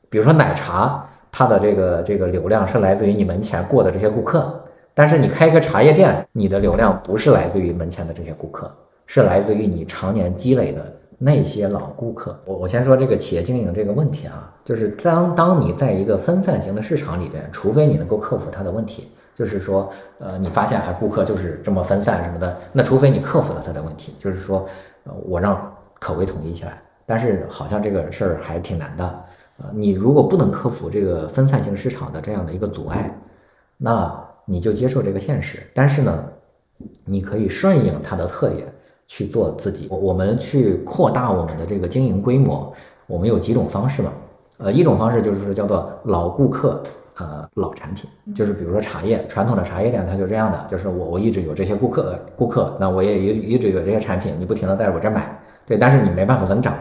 [0.09, 1.07] 比如说奶茶。
[1.37, 4.59] 它的这个这个流量是来自于你门前过的这些顾客，
[4.95, 10.83] 但是你开一个茶叶店，你的流量不是来自于门前的这些顾客，是来自于你常年积累的
[11.15, 12.35] 那些老顾客。
[12.43, 24.65] 我我先说这个企业经营这个问题啊，就是当当你在一个分散型的市场里边，除非你能够克服它的问题，就是说，呃，你发现哎顾客就是这么分散什么的，那除非你克服了它的问题，就是说，
[25.03, 29.23] 呃，我让口味统一起来，但是好像这个事儿还挺难的。
[29.59, 33.11] 啊，你如果不能克服这个分散型市场的这样的一个阻碍，
[33.75, 34.13] 那
[34.45, 35.59] 你就接受这个现实。
[35.73, 36.23] 但是呢，
[37.05, 38.67] 你可以顺应它的特点
[39.07, 39.87] 去做自己。
[39.89, 42.71] 我我们去扩大我们的这个经营规模，
[43.07, 44.13] 我们有几种方式嘛？
[44.59, 46.83] 呃，一种方式就是说叫做老顾客，
[47.17, 56.77] 呃，老产品，就是比如说茶叶，传统的茶叶店它就这样的，就是我我一直有这些顾客，顾客，那我也一一直有这些产品，你不停的在我这买，对，但是你没办法增长，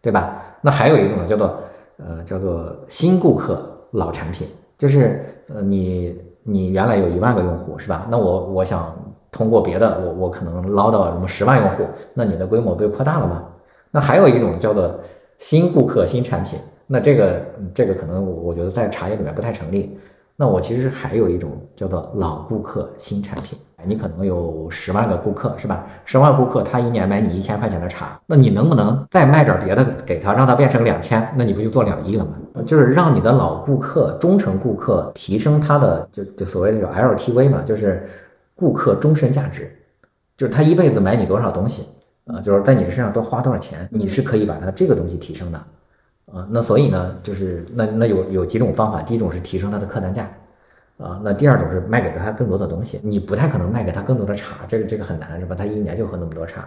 [0.00, 0.40] 对吧？
[0.60, 1.58] 那还有一种呢叫做。
[1.98, 8.06] 呃，叫做新顾客老产品，就是呃，你你原来有一万个用户是吧？
[8.10, 8.94] 那我我想
[9.30, 13.44] 通过别的，我我可能捞到什么十万用户，那你的规模被扩大了吗？
[13.90, 14.98] 那还有一种叫做
[15.38, 17.42] 新顾客新产品，那这个
[17.74, 19.98] 这个可能我觉得在茶叶里面不太成立。
[20.36, 23.58] 那我其实还有一种叫做老顾客新产品。
[23.84, 25.84] 你可能有十万个顾客，是吧？
[26.04, 31.28] 十万顾客，他一年买你一千块钱的茶，那你能不能再卖点别的给他，让他变成两千？
[31.36, 32.62] 那你不就做两亿了吗？
[32.64, 38.08] 就是让你的老顾客、忠诚顾客提升他的，就就所谓的叫 LTV 嘛，就是
[38.54, 39.68] 顾客终身价值，
[40.36, 41.88] 就是他一辈子买你多少东西
[42.26, 45.60] 啊，就是在你身上多花多少钱，你是可以把他这个东西提升的
[46.26, 46.46] 啊。
[46.50, 50.30] 那所以呢，就是那那有有几种方法，第一种是提升它的客单价。
[50.98, 55.52] 啊，那第二种是卖给他更多的东西，你不太可能卖给他更多的茶，这个这个很难是吧？
[55.52, 56.60] 他一年就喝那么多茶，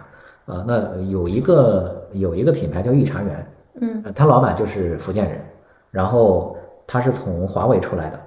[0.44, 3.46] 啊，那有一个有一个品牌叫御茶园，
[3.80, 5.40] 嗯，他老板就是福建人，
[5.90, 6.54] 然后
[6.86, 8.20] 他是从华为出来的，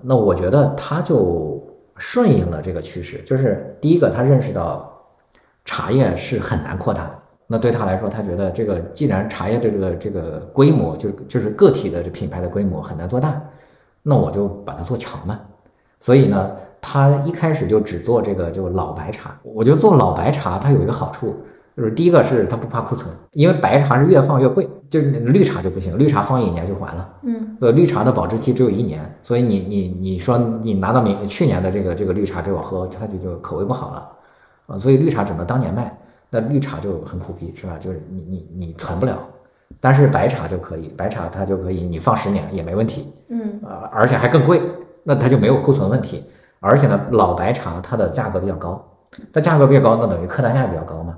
[0.00, 1.60] 那我觉得他就
[1.96, 4.92] 顺应了这个趋势，就是第一个他认识到
[5.64, 13.42] 茶叶是很难扩大的，那对他来说，他觉得这个既然茶叶的这个这个规模就是就是个体的这品牌的规模很难做大。
[14.00, 15.38] 那我就把它做强嘛，
[16.00, 19.38] 所以呢，他一开始就只做这个就老白茶。
[19.42, 21.34] 我觉得做老白茶它有一个好处，
[21.76, 27.08] 就是第一个是它不怕库存，因为白茶是越放越贵，就是绿茶就不行，绿茶放一年就完了。
[27.22, 34.08] 嗯，呃，绿茶的保质期只有一年，所以你你你说你拿到明去年的这个这个绿茶给我喝，它就就口味不好了，
[34.68, 35.98] 啊，所以绿茶只能当年卖，
[36.30, 37.76] 那绿茶就很苦逼，是吧？
[37.78, 39.18] 就是你你你存不了。
[39.80, 44.60] 但是白茶就可以，白茶它就可以，你放十年也没问题，嗯，啊，而且还更贵，
[45.04, 46.24] 那它就没有库存问题。
[46.60, 48.82] 而且呢，老白茶它的价格比较高，
[49.32, 51.16] 它价格比较高，那等于客单价比较高嘛。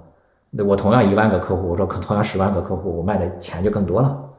[0.51, 4.30] 那我同样一万个客户，我说可同样十万个客户，我卖的钱就更多了。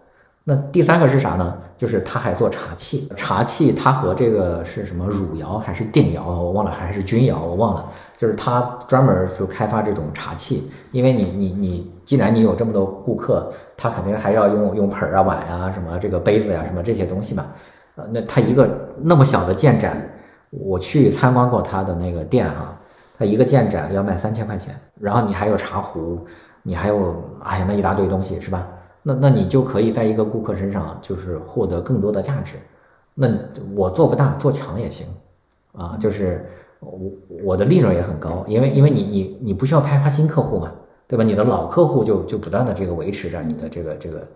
[0.44, 1.56] 那第三个是啥呢？
[1.78, 7.86] 就是他还做茶器，茶器它和这个是什么汝窑还是定窑，我忘了，还是钧窑，我忘了。
[8.18, 17.46] 就是他专门就开发这种茶器，因为你你你，既然你有这么多顾客，他肯定还要用用盆啊、碗啊、什么这个杯子呀、什么这些东西嘛。
[17.96, 19.96] 呃，那他一个那么小的建盏，
[20.50, 22.76] 我去参观过他的那个店哈，
[23.18, 26.26] 他一个建盏要卖三千块钱，然后你还有茶壶，
[26.64, 28.68] 你还有哎呀那一大堆东西是吧？
[29.04, 32.58] 那那你就可以在一个顾客身上就是获得更多的价值。
[33.14, 33.28] 那
[33.76, 35.08] 我做不大，做强也行，
[35.74, 36.46] 啊，就是。
[36.84, 37.12] 我
[37.44, 40.72] 我的利润也很高，因为因为你你你不需要开发新客户嘛，
[41.08, 41.24] 对吧？
[41.24, 44.28] 你的老客户就就不断的这个维持着你的这个这个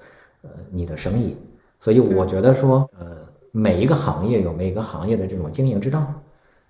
[0.43, 1.35] 呃你的生意，
[1.79, 3.07] 所以我觉得说呃
[3.49, 6.05] 每一个行业有每个行业的这种经营之道。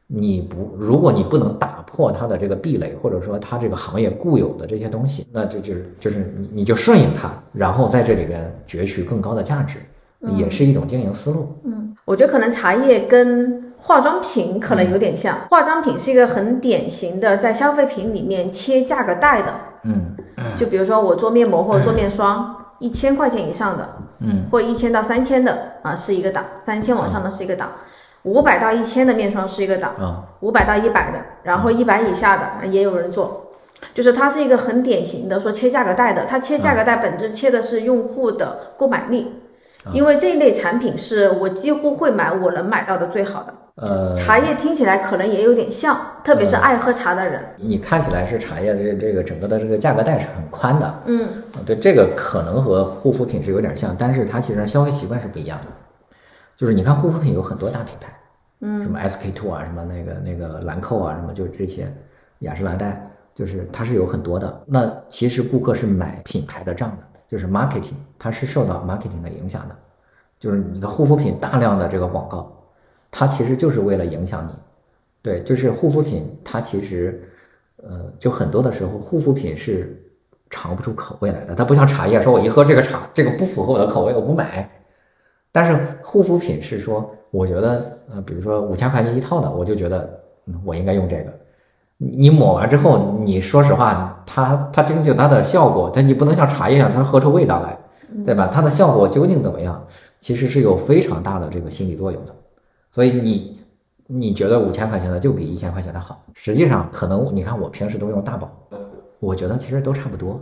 [0.08, 9.80] 你不，如果你不能打破它的这个壁垒，或者说它这个行业固有的这些东西，那这就是就是你你就顺应它，然后在这里边攫取更高的价值，
[10.38, 11.48] 也是一种经营思路。
[11.64, 19.54] 嗯，我觉得可能茶叶跟化妆品可能有点像，化妆品是一个很典型的在消费品里面切价格带的。
[19.84, 20.16] 嗯，
[20.56, 23.90] 就比如说我做面膜或者做面霜，一千块钱以上的，
[24.20, 27.70] 嗯，或一千到三千的啊是一个档，三千往上的是一个档。
[28.26, 29.94] 五百到一千的面霜是一个档，
[30.42, 33.52] 五百到一百的，然后一百以下的也有人做，
[33.94, 39.32] 就是它是一个很典型的说切价格带的，它切价格带本质切的是用户的购买力，
[39.94, 43.54] 因为这一类产品是我几乎会买，我能买到的最好的。
[43.76, 47.42] 呃，茶叶听起来可能也有点像，特别是爱喝茶的人。
[47.58, 51.28] 你看起来是茶叶的这这个整个的这个价格带是很宽的，嗯，
[51.66, 55.68] 对，这个可能和护肤品是有点像，但是它其实消费习惯是不一样的。
[56.58, 58.14] 就是你看护肤品有很多大品牌，
[58.62, 61.92] 嗯，什么 SK two 啊，什么那个那个兰蔻啊，什么就是这些，
[62.40, 64.64] 雅诗兰黛，就是它是有很多的。
[64.66, 69.76] 那其实顾客是买品牌的账的，就是 marketing，它是受到 marketing 的影响的。
[70.40, 72.52] 就是你的护肤品大量的这个广告，
[73.10, 74.54] 它其实就是为了影响你。
[75.22, 77.28] 对，就是护肤品，它其实，
[77.78, 79.98] 呃，就很多的时候护肤品是
[80.50, 81.56] 尝不出口味来的。
[81.56, 84.70] 它不像茶叶，说我一喝这个茶，这个不符合我的口味，我不买。
[85.56, 91.32] 但是护肤品是说，我觉得，呃，比如说五千块钱一套的，我就觉得嗯我应该用这个。
[91.98, 97.78] 你抹完之后，你说实话，它它究竟它的效果，但你不能像茶叶一样，它喝出味道来，
[98.26, 98.50] 对吧？
[98.52, 99.82] 它的效果究竟怎么样？
[100.20, 102.36] 其实是有非常大的这个心理作用的。
[102.92, 103.58] 所以你
[104.08, 108.52] 你觉得五千块钱的就比一千块钱的好，实际上可能你看我平时都用大宝，
[109.22, 110.38] 我觉得其实都差不多。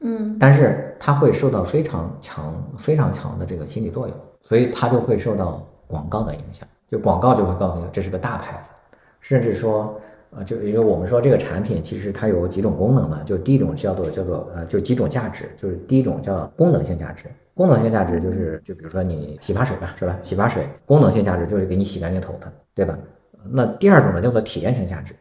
[0.00, 4.16] 嗯，但是它会受到非常强、非常强的这个心理作用，
[4.48, 6.66] 所以它就会受到广告的影响。
[6.90, 8.70] 就广告就会告诉你这是个大牌子，
[9.20, 17.26] 甚至说，呃，就因为我们说这个产品其实它有几种功能嘛，就第一种叫做叫做呃，就几种价值，就是第一种叫功能性价值。
[17.52, 20.16] 功能性价值就是就比如说你洗发水吧，是吧？
[20.22, 22.98] 洗发水功能性价值就是给你洗干净头发，对吧？
[23.50, 25.14] 那第二种呢叫做体验性价值。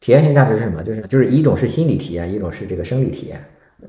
[0.00, 0.82] 体验性价值是什么？
[0.82, 3.42] 就是就是一种是心理体验，一种是这个生理体验。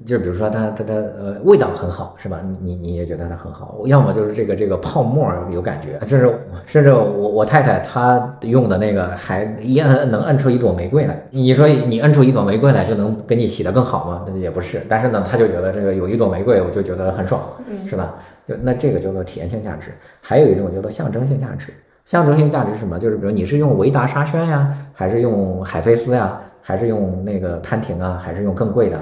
[0.05, 2.39] 就比如说它它的呃味道很好是吧？
[2.61, 11.19] 你你也觉得它很好，要么就是这个这个泡沫有感觉，甚至甚至我我太太她用的那个还一摁能摁出一朵玫瑰来。
[11.31, 14.23] 你说你摁出一朵玫瑰来就能给你洗得更好吗？
[14.27, 14.79] 那也不是。
[14.87, 17.41] 但是呢，她就觉得这个有一朵玫瑰，我就觉得很爽，
[17.87, 18.13] 是吧？
[18.45, 19.89] 就那这个叫做体验性价值。
[20.21, 21.73] 还有一种叫做象征性价值。
[22.05, 22.99] 象征性价值是什么？
[22.99, 28.99] 就是比如你是用维达沙宣呀，还是用海飞丝呀，还是用那个潘婷啊，还是用更贵的？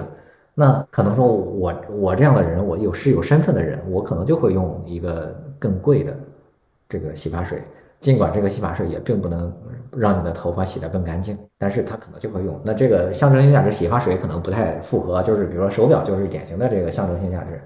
[0.60, 6.18] 那可能说，我我这样的人，我有是有身份的人，我可能就会用一个更贵的
[6.90, 7.62] 这个洗发水，
[8.00, 9.54] 尽管这个洗发水也并不能
[9.96, 12.60] 让你的头发洗得更干净，但是它可能就会用。
[12.64, 17.62] 那这个象征性价值洗发水可能不太符合，就是比如说手表就是典型的这个象征性价值，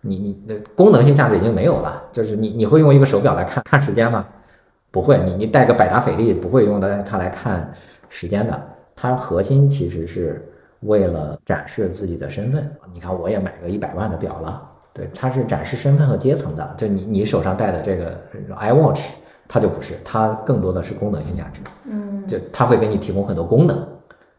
[0.00, 4.26] 你你那功能性价值已经没有了，就是你你会用一个手表来看看时间吗？
[4.90, 7.70] 不会，你你带个百达翡丽不会用的它来看
[8.08, 8.58] 时间的，
[8.96, 10.42] 它核心其实是。
[10.80, 14.62] 为了展示自己的身份，你看我也买个一百万的表了，
[14.92, 16.74] 对，它是展示身份和阶层的。
[16.76, 18.18] 就你你手上戴的这个
[18.58, 19.08] iWatch，
[19.46, 21.60] 它就不是，它更多的是功能性价值。
[21.84, 23.86] 嗯，就它会给你提供很多功能，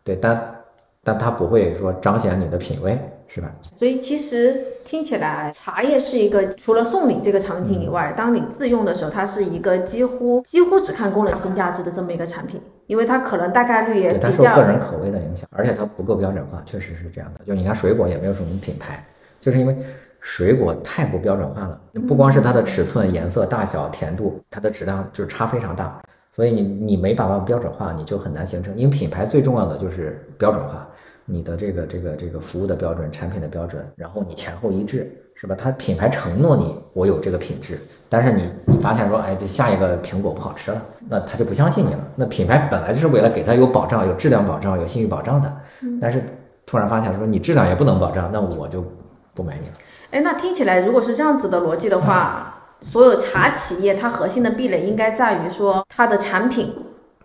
[0.04, 0.56] 对，但
[1.04, 2.98] 但它不会说彰显你的品味，
[3.34, 3.50] 是吧？
[3.80, 12.62] 所以其实听起来，茶叶是一个除了送礼这个场景以外，当你自用的时候，它是一个几乎几乎只看功能性价值的这么一个产品。
[12.88, 17.46] 因为它可能大概率也比较，它受个人口味的影响，而且它不够标准化，确实是这样的。
[17.46, 19.02] 就你看水果也没有什么品牌，
[19.40, 19.78] 就是因为
[20.20, 26.02] 水果太不标准化了，不光是它的尺寸、颜色、大小、甜度，它的质量就是差非常大，
[26.34, 28.76] 所以你你没把它标准化，你就很难形成。
[28.76, 30.86] 因为品牌最重要的就是标准化，
[31.32, 35.10] 你的这个这个这个服务的标准、产品的标准，然后你前后一致。
[35.34, 35.56] 是吧？
[35.58, 42.00] 它品牌承诺你我有这个品质，但是你你发现说，哎，这下一个苹果不好吃了，那他就不相信你了。
[42.16, 45.52] 那品牌本来就是为了给他有保障、有质量保障、有信誉保障的，
[46.00, 46.22] 但是
[46.68, 48.86] 突然发现说你质量也不能保障，那我就
[49.34, 49.74] 不买你了。
[50.12, 56.76] 哎，那听起来如果是这样子的逻辑的话， 所有茶企业它核心的壁垒应该在于说它的产品，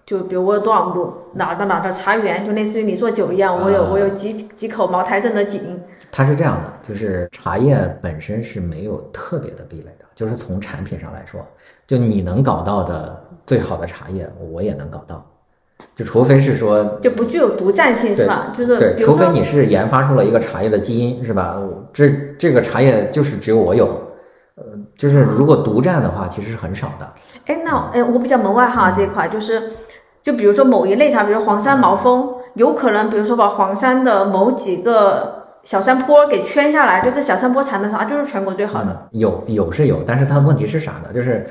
[0.06, 5.78] 就比如我有多少亩哪的哪的茶园，就类似于你做酒一样，我有我有几几口茅台镇的井。
[6.12, 11.44] 它是这样的，就是茶叶本身是没有特别的壁垒的，就是从产品上来说，
[11.86, 15.26] 就你能搞到的最好的茶叶，我也能搞到，
[15.94, 18.52] 就除非是说就不具有独占性是吧？
[18.56, 21.60] 就是对，除非你是研发出了一个茶叶的基因是吧？
[21.92, 23.86] 这这个茶叶就是只有我有，
[24.54, 24.64] 呃，
[24.96, 27.12] 就是如果独占的话，其实是很少的。
[27.46, 29.60] 哎，那哎，我比较门外汉啊这一块，就是
[30.26, 38.90] 就比如说某一类茶，比如黄山毛峰，有可能比如说把黄山的某几个小山坡给圈下来，就这小山坡产的茶就是全国最好的。
[38.90, 41.12] 嗯有有是有，但是它问题是啥呢？
[41.14, 41.46] 就是，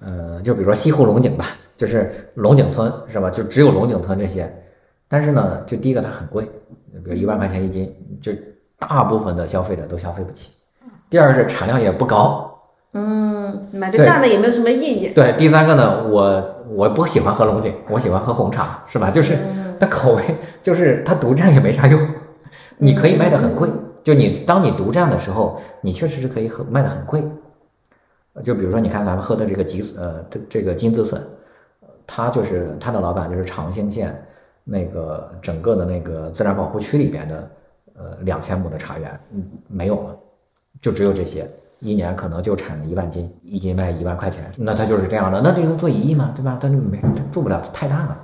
[0.00, 3.28] 呃，就比如说西湖龙井吧，就是龙井村是吧？
[3.28, 4.50] 就只有龙井村这些，
[5.06, 6.44] 但是呢，就第一个它很贵，
[7.04, 8.32] 比如一万块钱一斤，就
[8.78, 10.50] 大部分的消费者都消费不起。
[11.10, 12.58] 第二是产量也不高，
[12.94, 15.12] 嗯，买对对占的也没有什么意义。
[15.14, 16.42] 对，第三个呢，我
[16.74, 19.10] 我不喜欢喝龙井，我喜欢喝红茶，是吧？
[19.10, 19.38] 就是
[19.78, 20.22] 它口味，
[20.62, 22.00] 就是它独占也没啥用，
[22.78, 23.68] 你可以卖的很贵。
[24.02, 27.22] 就你当你独占的时候，你确实是可以喝卖的很贵。
[28.42, 31.22] 就比如说，你看咱们喝的这个吉呃这这个金子笋，
[32.06, 34.14] 它就是它的老板就是长兴县
[34.64, 37.50] 那个整个的那个自然保护区里边的
[37.96, 40.16] 呃两千亩的茶园，嗯，没有了，
[40.80, 41.48] 就只有这些，
[41.84, 46.58] 一年可能就产一万斤，一斤卖一万块钱，那它就是这样的，那这个做一亿嘛，对吧？
[46.58, 48.18] 它就没它做不了太大了，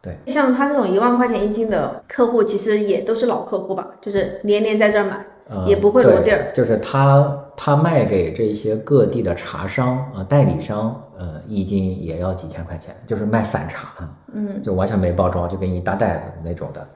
[0.00, 13.88] 对，像他这种一万块钱一斤的客户，其实也都是老客户吧，就是年年在这儿买，呃，也不会落地儿就是他他卖给这些各地的茶商啊、呃代理商，呃，一斤也要几千块钱，就是卖散茶，
[14.32, 16.86] 嗯，就完全没包装，就给你一大袋子那种的，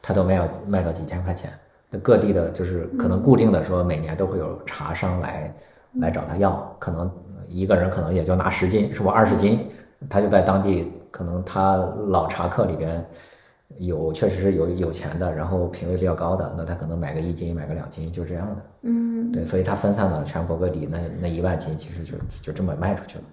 [0.00, 1.50] 他都卖要卖到几千块钱。
[1.90, 5.54] 那各地的，就是可能固定的说，每年都会有茶商来
[6.00, 7.10] 来找他要，可能
[7.48, 9.66] 一个人可能也就拿十斤，是不二十斤，
[10.08, 11.76] 他就在当地，可能他
[12.08, 13.04] 老茶客里边
[13.78, 18.56] 有确实是有有钱的，然后品位比较高的，那他可能买个一斤，买个两斤，就这样的。
[18.82, 23.24] 嗯，对，所以他分散到全国各地，那那一万斤其实就就这么卖出去了。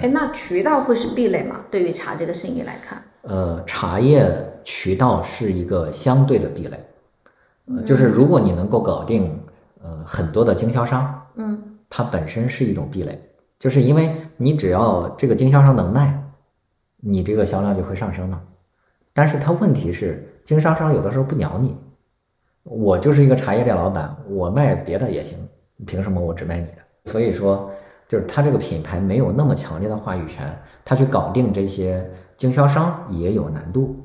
[0.00, 1.60] 哎，那渠道会是壁垒吗？
[1.70, 4.24] 对于茶这个生意来看，呃，茶叶
[4.62, 6.78] 渠道是一个相对的壁垒，
[7.66, 9.38] 呃，就是如果你能够搞定
[9.82, 13.18] 呃很多的经销商，嗯，它本身是一种壁垒，
[13.58, 16.22] 就是因为你只要这个经销商能卖，
[16.96, 18.40] 你这个销量就会上升嘛。
[19.12, 21.76] 但是它问题是，经销商有的时候不鸟你，
[22.64, 25.38] 我就是一个茶叶店老板，我卖别的也行，
[25.86, 26.82] 凭什么我只卖你的？
[27.12, 27.70] 所以说，
[28.08, 30.52] 就是他这个品牌没有那么强烈的话语权，
[30.84, 33.96] 他去搞定这些经销商也有难度。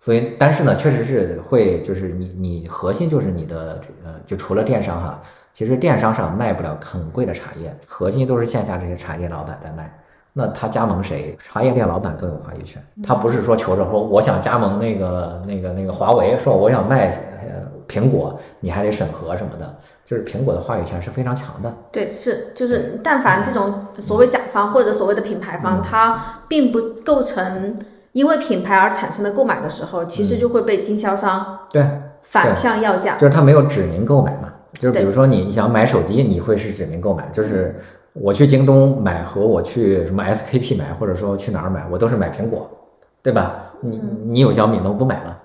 [0.00, 5.20] 所以，但是呢，确实是会，就是你你核心就是你的这个，就除了电商哈，
[5.52, 9.94] 其实电商上卖不了很贵的茶叶，核心都是线下这些茶叶老板在卖。
[10.32, 11.36] 那他加盟谁？
[11.42, 12.82] 茶叶店老板更有话语权。
[13.02, 17.10] 他不是说求着说我想加盟那个那个那个华为，说我想卖
[17.42, 19.76] 呃苹果，你还得审核什么的。
[20.04, 21.72] 就是苹果的话语权是非常强的。
[21.92, 27.76] 对，是就是，但凡这种所谓甲方或者所谓的品牌方，它并不构成
[28.12, 31.84] 因为品牌而产生的购买的时候，其实就会被经销商对，
[32.22, 33.16] 反向要价。
[33.16, 34.48] 就是他没有指明购买嘛。
[34.74, 37.80] 就是比如说你你想买手机，你会是指明购买，就是
[38.14, 42.70] 我去京东买和我去什么 SKP 买，或者说去哪儿买，我都是买苹果，
[43.22, 43.56] 对吧？
[43.80, 45.36] 你你有小米，那我不买了。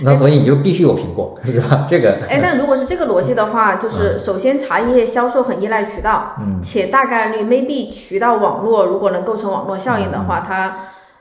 [0.00, 1.84] 那所以你就必须有苹果，是吧？
[1.88, 10.76] 这个哎，但如果是这个逻辑的话，就是首先茶叶销售很依赖渠道，嗯且大概率 maybe 渠道网络如果能构成网络效应的话，它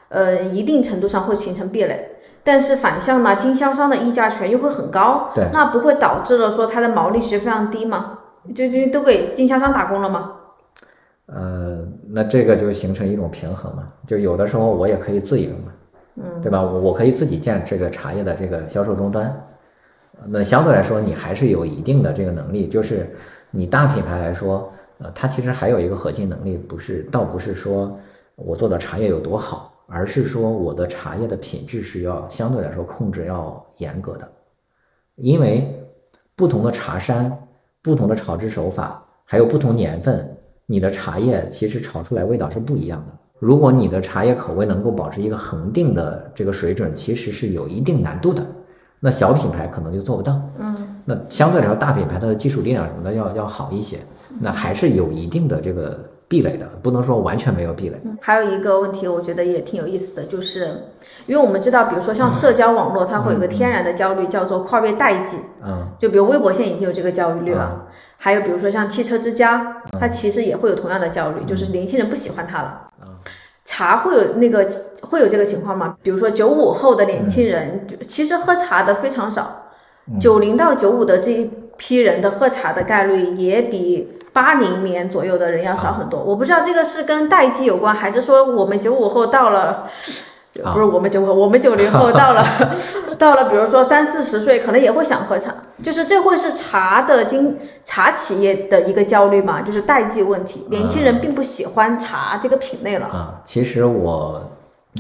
[0.10, 2.12] 呃一定程度上会形成壁垒。
[2.44, 8.20] 但是反向呢，经销商的议价权又会很高，对那不会导致了说它的毛利是非常低吗？
[8.56, 10.32] 就就都给经销商打工了吗？
[11.26, 15.74] 呃，那这个就形成一种平衡嘛，就有的时候我也可以自营嘛，
[16.16, 16.62] 嗯，对吧？
[16.62, 19.36] 我我可以自己建这个茶叶的这个销售终端，
[20.28, 23.14] 那相对来说你还是有一定的这个能力，就是
[23.52, 28.00] 你大品牌来说，呃，它其实还有一个核心能力，不是倒不是说
[28.36, 34.30] 我做的茶叶有多好，而是说我的茶叶的品质是要相对来说控制要严格的，
[35.16, 35.84] 因为
[36.36, 37.36] 不同的茶山、
[37.82, 40.38] 不同的炒制手法，还有不同年份。
[40.66, 43.18] 你的茶叶其实炒出来味道是不一样的。
[43.40, 48.46] 如果你的茶叶口味能够保持一个恒定的这个水准，其实是有一定难度的。
[49.00, 50.42] 那小品牌可能就做不到。
[50.60, 54.00] 嗯，那相对来说，大品牌它的技术力量什么的要要好一些。
[54.42, 55.98] 那还是有一定的这个
[56.28, 57.96] 壁垒的，不能说完全没有壁垒。
[58.22, 60.68] 还有一个问题，我觉得也挺有意思的，就是
[61.26, 65.38] 因为我们知道，比如说像社交网络，它会有个天然的焦虑，叫做跨越代际。
[65.64, 67.86] 嗯，就比如微博现在已经有这个焦虑了，
[68.18, 72.84] 还有比如说像汽车之家，嗯它其实也会有同样的焦虑，就是年轻人不喜欢它了。
[73.64, 74.66] 茶会有那个
[75.02, 75.96] 会有这个情况吗？
[76.02, 79.64] 比如说九五后的年轻人，其实喝茶的非常少，
[80.22, 84.08] 九零到九五的这一批人的喝茶的概率也比
[84.38, 86.24] 八零年左右的人要少很多。
[86.24, 89.88] 我不知道这个是跟代际有关，还是说我们九五后到了。
[90.64, 92.44] 啊不是我们九五后，我们九零后到了，
[93.20, 95.54] 到了，比如说三四十岁，可能也会想喝茶。
[95.84, 99.62] 就是这会是茶的经茶企业的一个焦虑嘛？
[99.62, 103.06] 就是代际问题，年轻人并不喜欢茶这个品类了。
[103.06, 104.42] 啊，其实我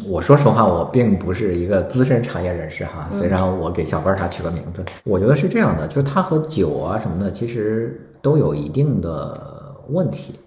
[0.08, 3.08] 我说实话，我并不是一个资深茶叶人士哈。
[3.10, 10.40] 虽然我给小罐茶取个名字，我觉得是这样的，就是它和酒啊什么的，其实都有一定的问题。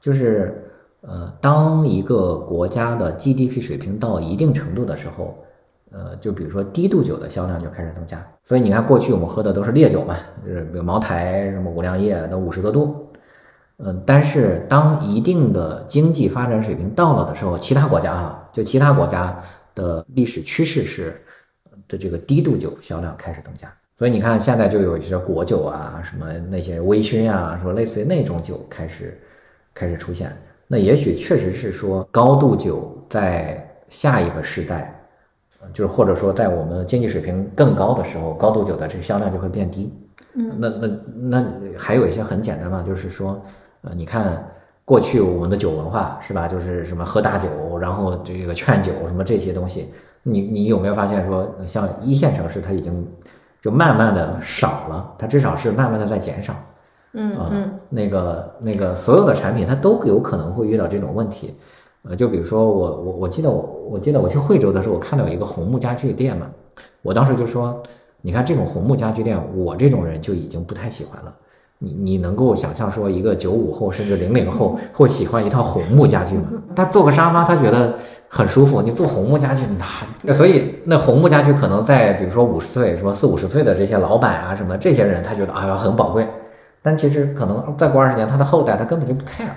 [0.00, 0.64] 就是
[1.00, 5.36] 呃，当一个国家的 GDP 水平到一定程度的时候，
[5.90, 8.24] 呃，就比如说低度酒的销量就开始增加。
[8.44, 13.06] 所以你看，过去我们喝的都是烈酒嘛，就是比如茅台、什么五粮液，都五十多度。
[13.78, 19.40] 嗯，但是当一定的经济发展水平到了的时候，其他国家哈，就其他国家
[19.74, 21.20] 的历史趋势是
[21.86, 23.72] 的这个低度酒销量开始增加。
[23.98, 29.20] 所以你看，现在就有一些果酒啊，什么那些微醺啊，说类似于那种酒开始
[29.74, 30.30] 开始出现。
[30.68, 34.94] 那也许确实是说高度酒在下一个时代，
[35.72, 39.92] 就是或者说在我们经济水平更高的时候，高度酒的这个销量就会变低。
[40.34, 41.46] 嗯，那那那
[41.76, 43.42] 还有一些很简单嘛，就是说。
[43.82, 44.44] 呃，你看
[44.84, 46.48] 过去我们的酒文化是吧？
[46.48, 49.92] 就是什么喝大酒，然后这个劝酒什么这些东西，
[50.24, 53.06] 你你有没有发现说，像一线城市它已经
[53.60, 56.54] 就慢慢的少了，它至少是慢慢的在减少。
[57.12, 61.54] 嗯嗯，那个那个所有的产品它都有可能会遇到这种问题。
[62.02, 66.46] 呃，就比如说我我我记得我我记得我去惠州的时候，我看到有一个红木家具店嘛，
[67.02, 67.82] 我当时就说，
[68.20, 71.34] 你看这种红木家具店，我这种人就已经不太喜欢了。
[71.80, 76.48] 你你能够想象说一个九五后甚至零零后会喜欢一套红木家具吗？
[76.74, 77.94] 他坐个沙发他觉得
[78.28, 79.62] 很舒服，你坐红木家具
[80.24, 86.26] 那所以那红木家具可能在比如说五十岁什么四五十岁的这些老板啊什么这些人他觉得哎呀很宝贵，
[86.82, 89.48] 但其实可能再过二十年他的后代他根本就不 care，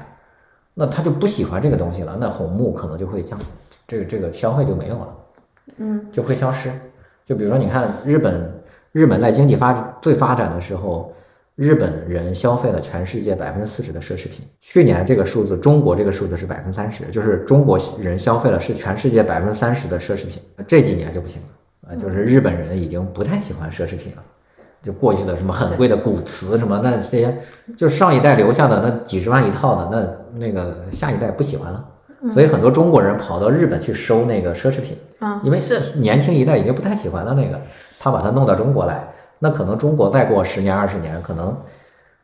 [0.76, 3.40] 那他就不喜欢这个东西了，那红木可能就会降，
[3.88, 5.08] 这个这个消费就没有了，
[5.78, 6.72] 嗯，就会消失。
[7.26, 8.62] 就比如说你看日本
[8.92, 11.12] 日本在经济发最发展的时候。
[11.62, 14.44] 日本人消费了全世界百分之四十的奢侈品。
[14.62, 20.42] 去年这个数字，中国这个数字是百分之三十，就是中国人消费了是全世界百分之三十的奢侈品。
[20.66, 24.24] 这几年就不行了啊，就是日本人已经不太喜欢奢侈品了，
[24.82, 27.38] 就过去的什么很贵的古瓷什么，那这些
[27.78, 31.86] 就上一代留下的那几十万一套的，那那个下一代不喜欢了，
[32.32, 37.62] 所以很多中国人跑到日本去收那个奢侈品啊，因为是年轻一代已经不太喜欢了那个，
[38.00, 39.08] 他把它弄到中国来。
[39.44, 41.58] 那可能中国再过十年二十年，可能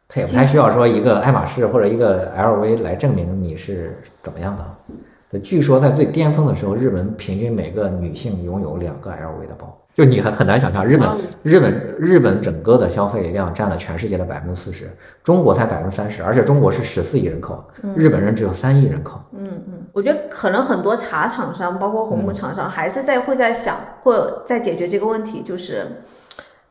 [0.08, 5.40] 他也不太需要说一个爱马仕或者一个 LV 来证明你是怎么样的。
[5.40, 11.10] 据说在最巅峰的时候，日本平均每个女性拥有两个 LV 的包，就你很很难想象，日本
[11.42, 14.88] 日本日本整个的消费量占了全世界的百分之四十，
[15.24, 17.62] 中国才百分之三十，而且中国是十四亿人口，
[17.96, 19.20] 日本人只有三亿人口。
[19.32, 25.88] 嗯嗯，我觉得可能很多茶厂商，包括红木厂商，还是在会在想或在解决这个问题，就是。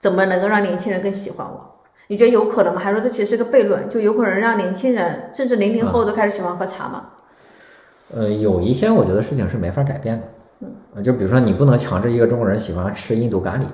[0.06, 1.60] 怎么能够让年轻人更喜欢我？
[2.06, 2.80] 你觉得有可能吗？
[2.80, 3.90] 还是说这其实是个悖论？
[3.90, 7.06] 就有可能让年轻人甚至零零后都开始喜欢喝茶吗？
[8.14, 10.22] 呃，有一些我觉得事情是没法改变的。
[10.94, 13.64] 嗯，就比如说你不能强制一个中国人喜欢吃印度咖喱，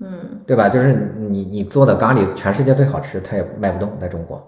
[0.00, 0.68] 嗯，对吧？
[0.68, 4.44] 就是你你做的咖喱全世界最好吃，它也卖不动在中国，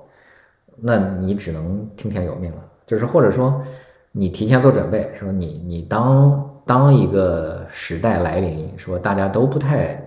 [0.82, 2.58] 那你只能听天由命了。
[2.84, 3.62] 就是或者说
[4.10, 10.04] 你提前做准备，说你你当当一个时代来临，说大家都不太。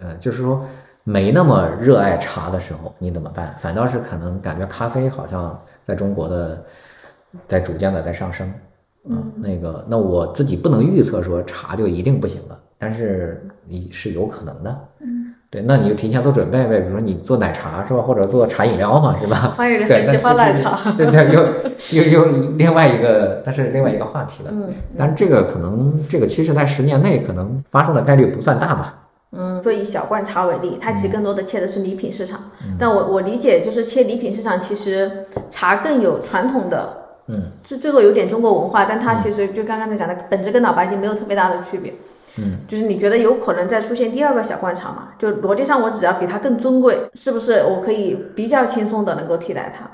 [0.00, 0.64] 呃，就是说
[1.04, 3.54] 没那么热爱茶的时候，你怎么办？
[3.58, 6.64] 反倒是可能感觉咖啡好像在中国的
[7.46, 8.52] 在逐渐的在上升。
[9.10, 14.78] 嗯，那个，那我自己不能预测说茶就一定不行了，但是你是有可能的。
[15.00, 19.54] 嗯，对，那你就提前做准备呗，比如说你做奶茶是吧，或者做茶饮料嘛，是吧？
[19.56, 20.92] 欢迎很喜欢奶茶。
[20.92, 22.24] 对对，又又又
[22.58, 24.50] 另外一个，但是另外一个话题了。
[24.52, 28.94] 嗯，但这个可能这个趋势在十年内可能发生的概率不算大吧。
[29.30, 32.50] 嗯，所以小罐茶为例，它其实更多的切的是礼品市场。
[32.78, 36.88] 但我我理解就是切礼品市场，其实茶更有传统的，
[37.26, 41.92] 嗯，最最后有点中国文化，但它其实就刚刚才讲的本质跟老白金没有特别大的区别。
[42.36, 45.08] 嗯，就是你觉得有可能再出现第二个小罐茶嘛？
[45.18, 49.90] 就逻辑上我只要比它更尊贵，是不是我可以比较轻松的能够替代它？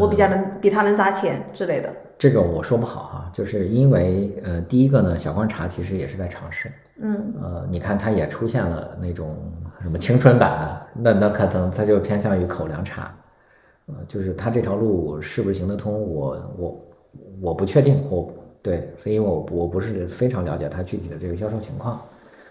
[0.00, 1.90] 我比较能比它能砸钱之类的。
[2.18, 6.70] 这个我说不好啊，就是因为呃，第一个呢，小罐茶其实也是在尝试。
[7.02, 9.36] 嗯，呃，你看它也出现了那种
[9.82, 13.12] 什么青春版的，那那可能它就偏向于口粮茶，
[13.86, 16.78] 呃，就是它这条路是不是行得通，我我
[17.40, 22.00] 我不确定，我对，所以我我不是非常了解它具体的这个销售情况，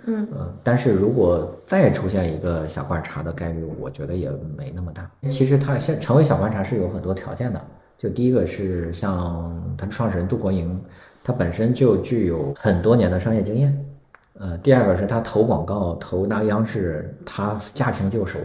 [0.08, 5.10] 嗯，呃，但是如果再出现一个小罐茶的概率，我觉得也没那么大。
[5.30, 7.62] 其实它现成为小罐茶是有很多条件的，
[8.04, 10.78] 就第一个是像它的创始人杜国营，
[11.24, 13.86] 他本身就具有很多年的商业经验。
[14.34, 18.38] 呃，第二个是他投广告投那央视，他驾轻就熟，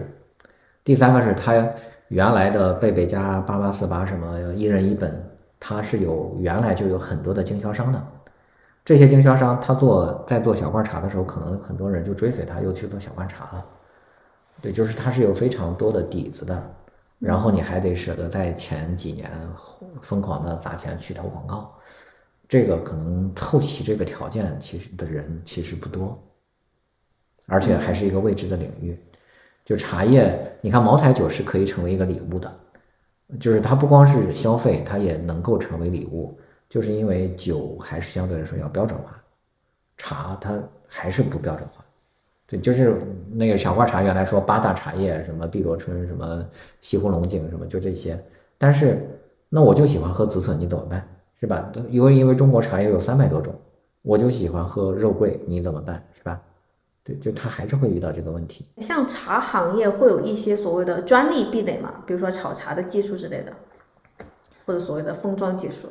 [0.84, 1.68] 第三个是他
[2.06, 5.12] 原来的贝贝家八八四八什么一人一本，
[5.59, 8.00] 他是有原来就有很多的经销商的。
[8.84, 13.66] 这些经销商他做在做小罐茶的时候，可能很多人就追随他，又去做小罐茶了。
[14.62, 16.62] 对，就是他是有非常多的底子的，
[17.18, 19.30] 然后你还得舍得在前几年
[20.00, 21.76] 疯狂的砸钱去投广告，
[22.48, 26.16] 这个可能凑齐这个条件其实的人其实不多，
[27.48, 28.96] 而且还是一个未知的领域。
[29.64, 32.56] 就茶叶，你看茅台酒是可以成为一个礼物的，
[33.38, 36.38] 就是它不光是消费，它也能够成为礼物。
[36.68, 39.18] 就是因为酒还是相对来说要标准化，
[39.96, 41.84] 茶它还是不标准化。
[42.51, 42.99] 对，就是
[43.30, 46.42] 那个小罐茶，原来说八大茶叶，什么碧螺春，什么
[46.80, 48.18] 西湖龙井，什么就这些。
[48.57, 49.07] 但是
[49.51, 51.07] 那我就喜欢喝紫笋，你怎么办？
[51.38, 51.70] 是吧？
[51.90, 53.55] 因为因为中国茶叶有三百多种，
[54.01, 56.03] 我就喜欢喝肉桂，你怎么办？
[56.16, 56.40] 是吧？
[57.05, 58.66] 对，就他还是会遇到这个问题。
[58.78, 62.03] 像茶行业会有一些所谓的专利壁垒嘛？
[62.07, 63.53] 比如说炒茶的技术之类的，
[64.64, 65.88] 或者所谓的封装技术。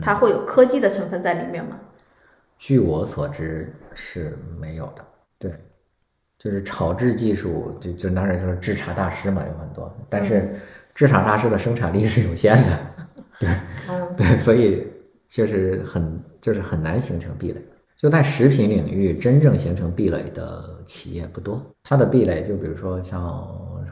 [0.00, 1.78] 它会有科技的成分在里面吗？
[2.56, 5.04] 据我所知是没有的。
[5.40, 5.52] 对，
[6.38, 10.54] 就是炒制技术，就就当然就是制茶大师嘛，有很多，但是
[10.94, 12.78] 制茶大师的生产力是有限的。
[13.40, 13.48] 对，
[14.16, 14.86] 对，所以
[15.26, 17.60] 就是很就是很难形成壁垒。
[17.96, 21.60] 就在食品领域，真正形成壁垒的企业不多。
[21.82, 23.20] 它的壁垒就比如说像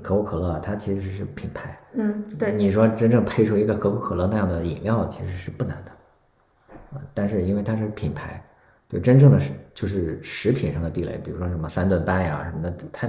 [0.03, 1.77] 可口可乐，它其实是品牌。
[1.93, 2.53] 嗯，对。
[2.53, 5.93] 你说真正配出一个可口可乐那样的饮料，其实是不难的。
[6.97, 8.43] 啊，但是因为它是品牌，
[8.89, 13.09] 就真正的是就是食品上的壁垒，比如说什么三顿半呀什么的，它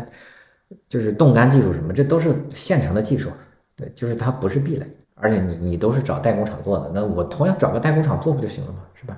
[0.88, 3.32] 就是冻干技术什么，这都是现成的技术。
[3.76, 8.80] 对，就是它不是壁垒，而且你你都是找代工厂做的，那我同样找个代工厂做不就行了吗？
[8.94, 9.18] 是吧？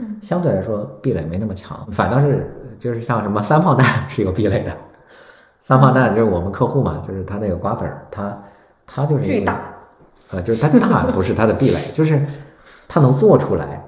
[0.00, 4.76] 嗯，相对来说壁垒没那么强，反倒是就是像什么三炮弹是有壁垒的。
[5.62, 8.42] 三炮弹就是我们客户嘛，就是他那个瓜子儿，他
[8.84, 9.72] 他就是巨大，
[10.30, 12.20] 呃，就是它大不是它的壁垒，就是
[12.88, 13.80] 它能做出来。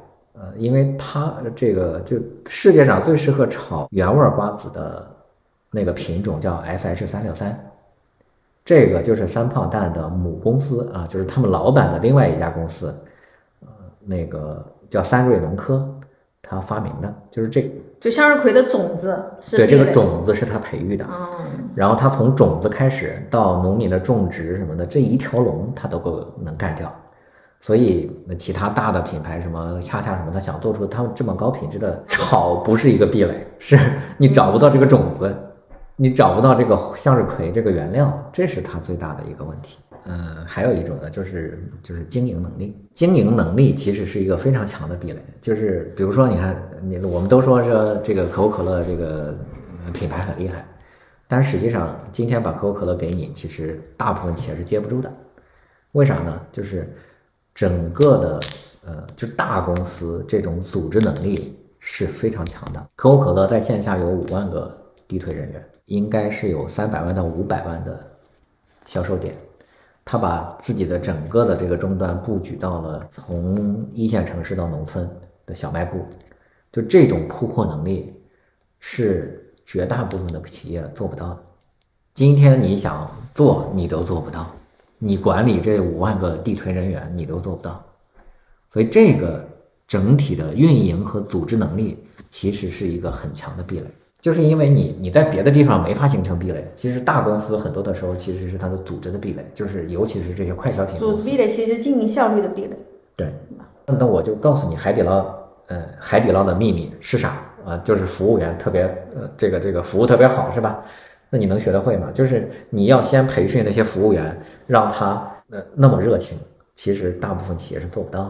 [0.42, 2.16] 呃，因为它这个就
[2.48, 5.08] 世界上最适合炒原味瓜子的
[5.70, 7.56] 那个品种叫 S H 三六三，
[8.64, 12.92] 这个就是三胖蛋的母公司啊，就是他们老板的另外一家公司，
[13.60, 13.68] 呃，
[14.04, 15.88] 那个叫三瑞农科，
[16.42, 17.70] 他发明的，就是这
[18.00, 26.92] 就向日葵的种子是对这个种子是他培育的，嗯，然后他从种子开始到农民的种植什么的这一条龙他都够能干掉。
[27.64, 33.78] 所以，那其他大的品牌，什么恰恰什么，他想做出他们这么高品质的草，不是一个壁垒，是
[34.18, 35.32] 你找不到这个种子，
[35.94, 39.78] 你找不到这个向日葵这个原料，这是他最大的一个问题。
[40.06, 45.24] 嗯，还有一种呢，就是就是经营能力，经营能力其实是一个非常强的壁垒。
[45.40, 49.32] 就是比如说，你看，你我们都说说这个可口可乐这个
[49.92, 50.66] 品牌很厉害，
[51.28, 55.08] 但实际上今天把可口可乐给你，其实大部分企业是接不住的。
[55.92, 56.40] 为啥呢？
[56.50, 56.84] 就是。
[57.54, 58.40] 整个的
[58.86, 62.84] 呃，就大公司这种组织能力是非常强的。
[62.96, 64.74] 可口可乐在线下有五万个
[65.06, 68.06] 地推人员，应该是有三百万到五百万的
[68.86, 69.36] 销售点。
[70.04, 75.08] 他把自己的整个的这个终端布局到了从一线城市到农村
[75.46, 76.04] 的小卖部，
[76.72, 78.12] 就这种铺货能力
[78.80, 81.38] 是绝大部分的企业做不到的。
[82.14, 84.52] 今天你想做，你都做不到。
[85.04, 87.82] 你管理这五万个地推人员，你都做不到，
[88.70, 89.44] 所以这个
[89.88, 91.98] 整体的运营和组织能力
[92.30, 93.84] 其实是一个很强的壁垒。
[94.20, 100.96] 就是因为你你在别的地方没法形成壁垒，其实大公司很多的时候其实是它的组织的壁垒，就是尤其是这些快消品。
[101.00, 102.76] 组织壁垒其实经营效率的壁垒。
[103.16, 103.34] 对，
[103.84, 105.26] 那我就告诉你，海底捞，
[105.66, 107.76] 呃，海底捞的秘密是啥啊？
[107.78, 108.82] 就是服务员特别，
[109.16, 110.80] 呃，这个这个服务特别好，是吧？
[111.28, 112.10] 那你能学得会吗？
[112.12, 116.38] 就是你要先培训那些服务员，让他那那么热情。
[116.74, 118.24] 其实大部分企业是做不到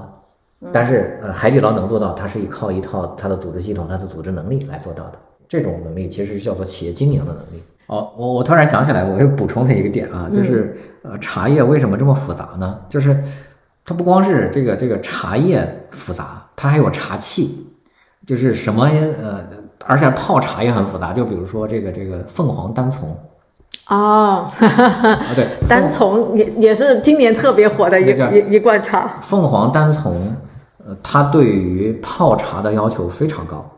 [0.61, 5.18] 的，但是呃海底捞能做到，它是依靠一套它的组织系统、它的组织能力来做到的。
[5.49, 7.62] 这种能力其实叫做企业经营的能力。
[7.87, 12.80] 哦，我我突然想起来，我又补充了一个点啊，就是呃茶叶为什么这么复杂呢？
[12.89, 13.16] 就是
[13.85, 17.66] 它不光是这个这个茶叶复杂，它还有茶器，
[18.26, 19.45] 就是什么呃。
[19.85, 23.18] 而且泡茶也很复杂，就比如说这个这个凤凰单丛，
[23.89, 28.07] 哦，啊对， 单丛也也是今年特别火的一
[28.37, 29.18] 一一罐茶。
[29.20, 30.35] 凤凰单丛，
[30.87, 33.68] 呃，它对于泡茶的要求非常高，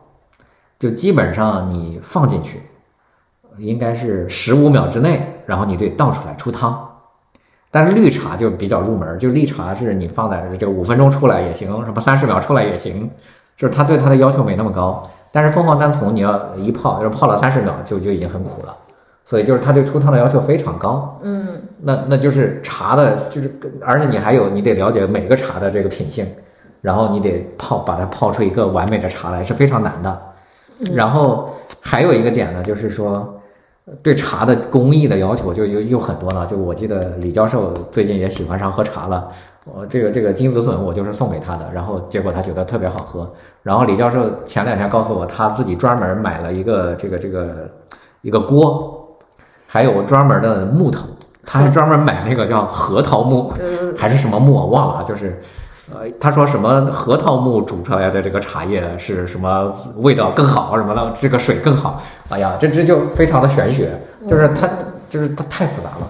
[0.79, 2.61] 就基本上你放进去，
[3.57, 6.87] 应该是十五秒之内，然后你得倒出来出汤。
[7.71, 13.09] 但是绿茶就比较入门，就绿茶是你放在这五分钟出来也行，什么三十秒出来也行，
[13.55, 15.05] 就是它对它的要求没那么高。
[15.31, 18.77] 但是凤凰单丛你要一泡，要是泡了三十秒就就已经很苦了，
[19.25, 21.19] 所以就是他对出汤的要求非常高。
[21.23, 21.47] 嗯，
[21.81, 26.25] 那那就是茶的，就是而且你还有你得了解每个茶的这个品性，
[26.81, 30.17] 然后你得泡把它泡出一个完美的茶来是非常难的。
[30.93, 31.49] 然后
[31.81, 33.31] 还有一个点呢，就是说。
[34.01, 39.29] 对茶的工艺的要求就又又很多了，就我记得李教授最近也喜欢上喝茶了，
[39.63, 47.69] 我这个这个金子笋我就是送给他的，然后结果他觉得特别好喝，然后李教授前两天告诉我他自己专门买了一个这个这个
[48.23, 49.04] 一个锅，
[49.75, 51.05] 还有专门的木头，
[51.45, 53.51] 他还专门买那个叫核桃木
[53.97, 55.37] 还是什么木我忘了，就是。
[55.93, 62.01] 呃，他说什么核桃木煮出来的这个茶叶是什么味道更好什么的，这个水更好。
[62.29, 63.91] 哎呀，这这就非常的玄学，
[64.25, 64.67] 就是它
[65.07, 66.09] 就是它太复杂了。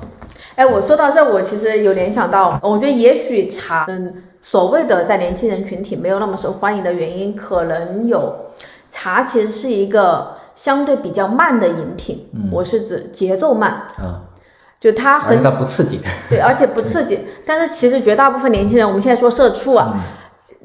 [0.55, 8.34] 哎，我说到这，我其实有联想到，我觉得也许茶，嗯，所谓的在年轻人群体没有那么受欢迎的原因，可能有
[8.89, 12.28] 茶其实是一个相对比较慢的饮品。
[12.51, 13.72] 我是指节奏慢。
[13.97, 14.22] 啊。
[14.78, 15.99] 就它很，它不刺激，
[16.30, 17.20] 对，而且不刺激。
[17.43, 19.95] 但是其实绝大部分年轻人，我们现在说社畜啊，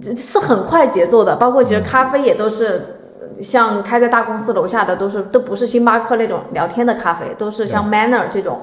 [0.03, 1.37] 是很快节奏的。
[1.37, 2.99] 包括其实咖啡也都是，
[3.41, 8.61] 像开在大公司楼下的，都是都不是星巴克那种聊天的咖啡，都是像 Manner 这种。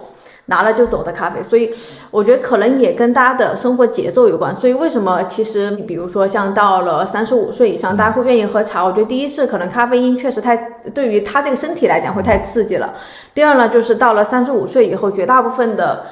[0.47, 1.73] 拿了就走的咖啡，所以
[2.11, 4.55] 我觉得可能也跟大家的生活节奏有关。
[4.55, 8.83] 所以为什么其实比如说像到了三十五岁以上，大家会愿意喝茶？
[8.83, 10.55] 我觉得第一是可能咖啡因确实太
[10.93, 12.93] 对于他这个身体来讲会太刺激了。
[13.33, 16.05] 第二呢，就是到了三十五岁以后，绝大部分的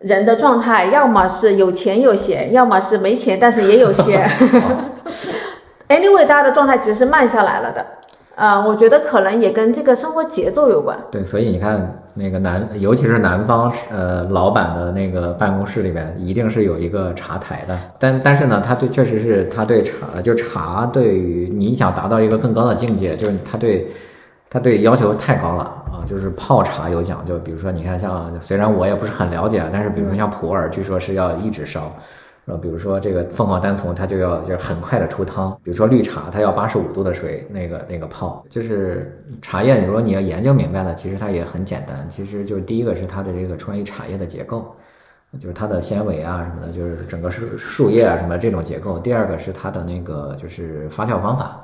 [0.00, 4.30] 人的状态要么是有钱有闲，要么是没钱但是也有闲。
[5.88, 7.86] Anyway，大家的状态其实是慢下来了的。
[8.36, 10.96] 啊，我觉得可能也跟这个生活节奏有关。
[11.10, 17.78] 对，所以你看那个南，尤其是南方，呃，老板的那个办公室里边一定是有一个茶台的。
[17.98, 23.88] 但但是呢，他对确实是他对茶，就茶对于你想达到一个更高的境界，就是他对
[24.50, 26.04] 他对要求太高了啊。
[26.06, 31.90] 就是泡茶有讲究，比如说你看像，虽然我也不是很了解，但是比如说像普洱，据说是要一直烧。
[32.46, 35.50] 呃，比如说这个凤凰单丛，它就要就很快的出汤。
[35.62, 38.44] 比如说绿茶，它要八十五度的水那个那个泡。
[38.48, 42.08] 就是茶叶，你说你要研究明白了，其实它也很简单。
[42.08, 44.76] 其实就是第一个是它的这个关于茶叶的结构，
[45.40, 48.98] 就是它的纤维啊什么的，就是整个树树叶啊什么这种结构。
[48.98, 51.62] 第二个是它的那个就是发酵方法。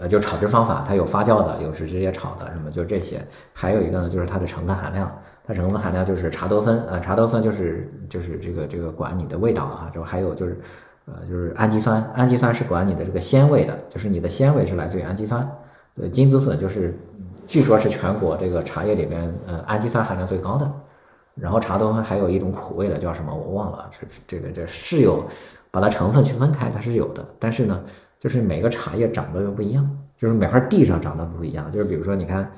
[0.00, 3.20] 呃，就炒制方法，它有发酵的，有是直接炒的，什么就这些。
[3.52, 5.10] 还有一个呢，就是它的成分含量，
[5.48, 9.90] 它成分含量就是茶多酚啊，茶多酚就是就是这个这个管你的味道啊。
[9.94, 10.58] 就还有就是，
[11.06, 15.50] 呃，就是氨基酸，氨基酸是管你的这个鲜味的，就是你的鲜味是来自于氨基酸。
[15.94, 16.94] 对，金子笋就是，
[17.46, 20.70] 据说是全国这个茶叶里面呃氨基酸含量最高的。
[21.34, 25.24] 然后茶多酚还有一种苦味的，叫什么我忘了，这这个这是有
[25.70, 27.82] 把它成分区分开，它是有的，但是呢。
[28.20, 31.70] 就是每个茶叶长得又不一样，就是每块地上长得不一样。
[31.70, 32.50] 就是比如说，你看，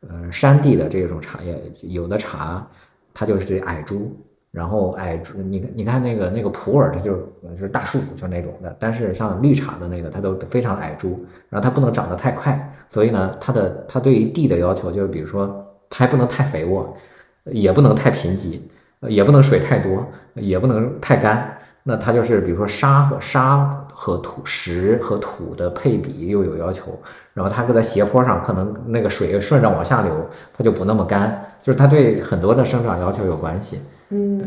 [0.00, 2.66] 呃，山地的这种茶叶，有的茶
[3.14, 4.12] 它就是矮株，
[4.50, 8.76] 然后矮株，你你看那个那个普洱，它就是就是大树，就那种的。
[8.78, 11.16] 但是像绿茶的那个，它都非常矮株，
[11.48, 16.96] 然后它不能长得太快，所以呢，它的它对于地的要求就是，比如说它还不能太肥沃，
[17.44, 18.60] 也不能太贫瘠，
[19.08, 21.55] 也不能水太多，也不能太干。
[21.88, 26.98] 那它就是，比如说沙和沙和土石和土的配比又有要求，
[27.32, 30.12] 然后它搁在斜坡上，可能那个水顺着往下流，
[30.52, 33.80] 它就不那么干，就是它对很多的生长要求有关系。
[34.10, 34.42] 嗯，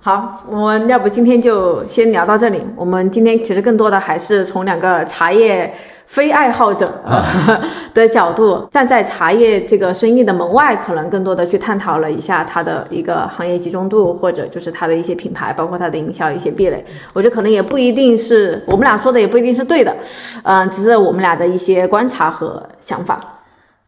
[0.00, 2.62] 好，我们要不今天就先聊到这里。
[2.76, 5.70] 我们今天其实更多的还是从两个茶叶。
[6.14, 6.88] 非爱好者
[7.92, 16.86] 的角度，站在茶叶这个生意的门外，可能更多的去探讨了一下它的一个行业集中度，或者就是它的一些品牌，包括它的营销一些壁垒。
[17.14, 19.92] 我觉得可能也不一定是我们俩说的，也不一定是对的，
[20.44, 23.18] 嗯，只是我们俩的一些观察和想法。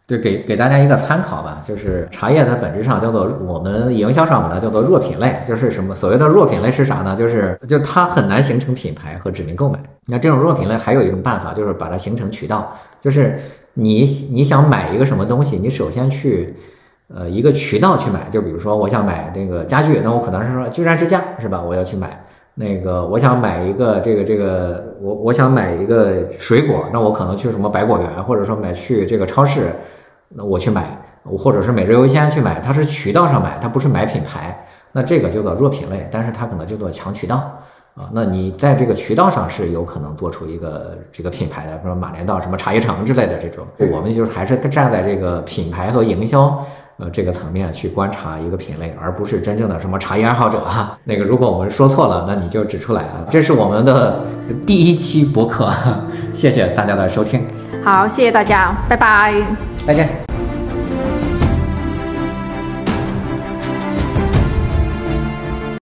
[0.06, 7.16] 对，给给大家一个参考吧，就是茶叶它本质上叫做我们营销上把它叫做弱品类，就是什么所谓的弱品类是啥呢？
[7.16, 9.78] 就是就它很难形成品牌和指名购买。
[10.06, 13.36] 那这种弱品类还有一种办法，就是把它形成渠道，就是
[13.74, 16.54] 你你想买一个什么东西，你首先去
[17.12, 21.60] 呃一个渠道去买，就比如说我想买这个家具，那我可能是说居然之家是吧？
[21.60, 22.22] 我要去买。
[22.58, 29.66] 那个，我想买一个这个这个，我我想买一个水果，那我可能去什么百果园，或者说买去这个超市，
[30.36, 37.36] 那我去买，或者是每日优先去买，它是渠道上买，它不是买品牌，那这个叫做弱品类，但是它可能叫做强渠道
[37.94, 38.10] 啊。
[38.12, 46.64] 那你在这个渠道上是有可能做出一个这个品牌的，比如说马连道、什么茶叶城之类的这种，我们就是还是站在这个品牌和营销。
[46.98, 50.98] 呃，这个层面去观察一个品类，而不是真正的什么茶叶爱好者啊。
[51.04, 53.20] 那个，如果我们说错了，那你就指出来啊。
[53.28, 54.24] 这是我们的
[54.66, 55.70] 第一期博客，
[56.32, 57.44] 谢谢大家的收听。
[57.84, 59.34] 好，谢谢大家，拜拜，
[59.86, 60.25] 再见。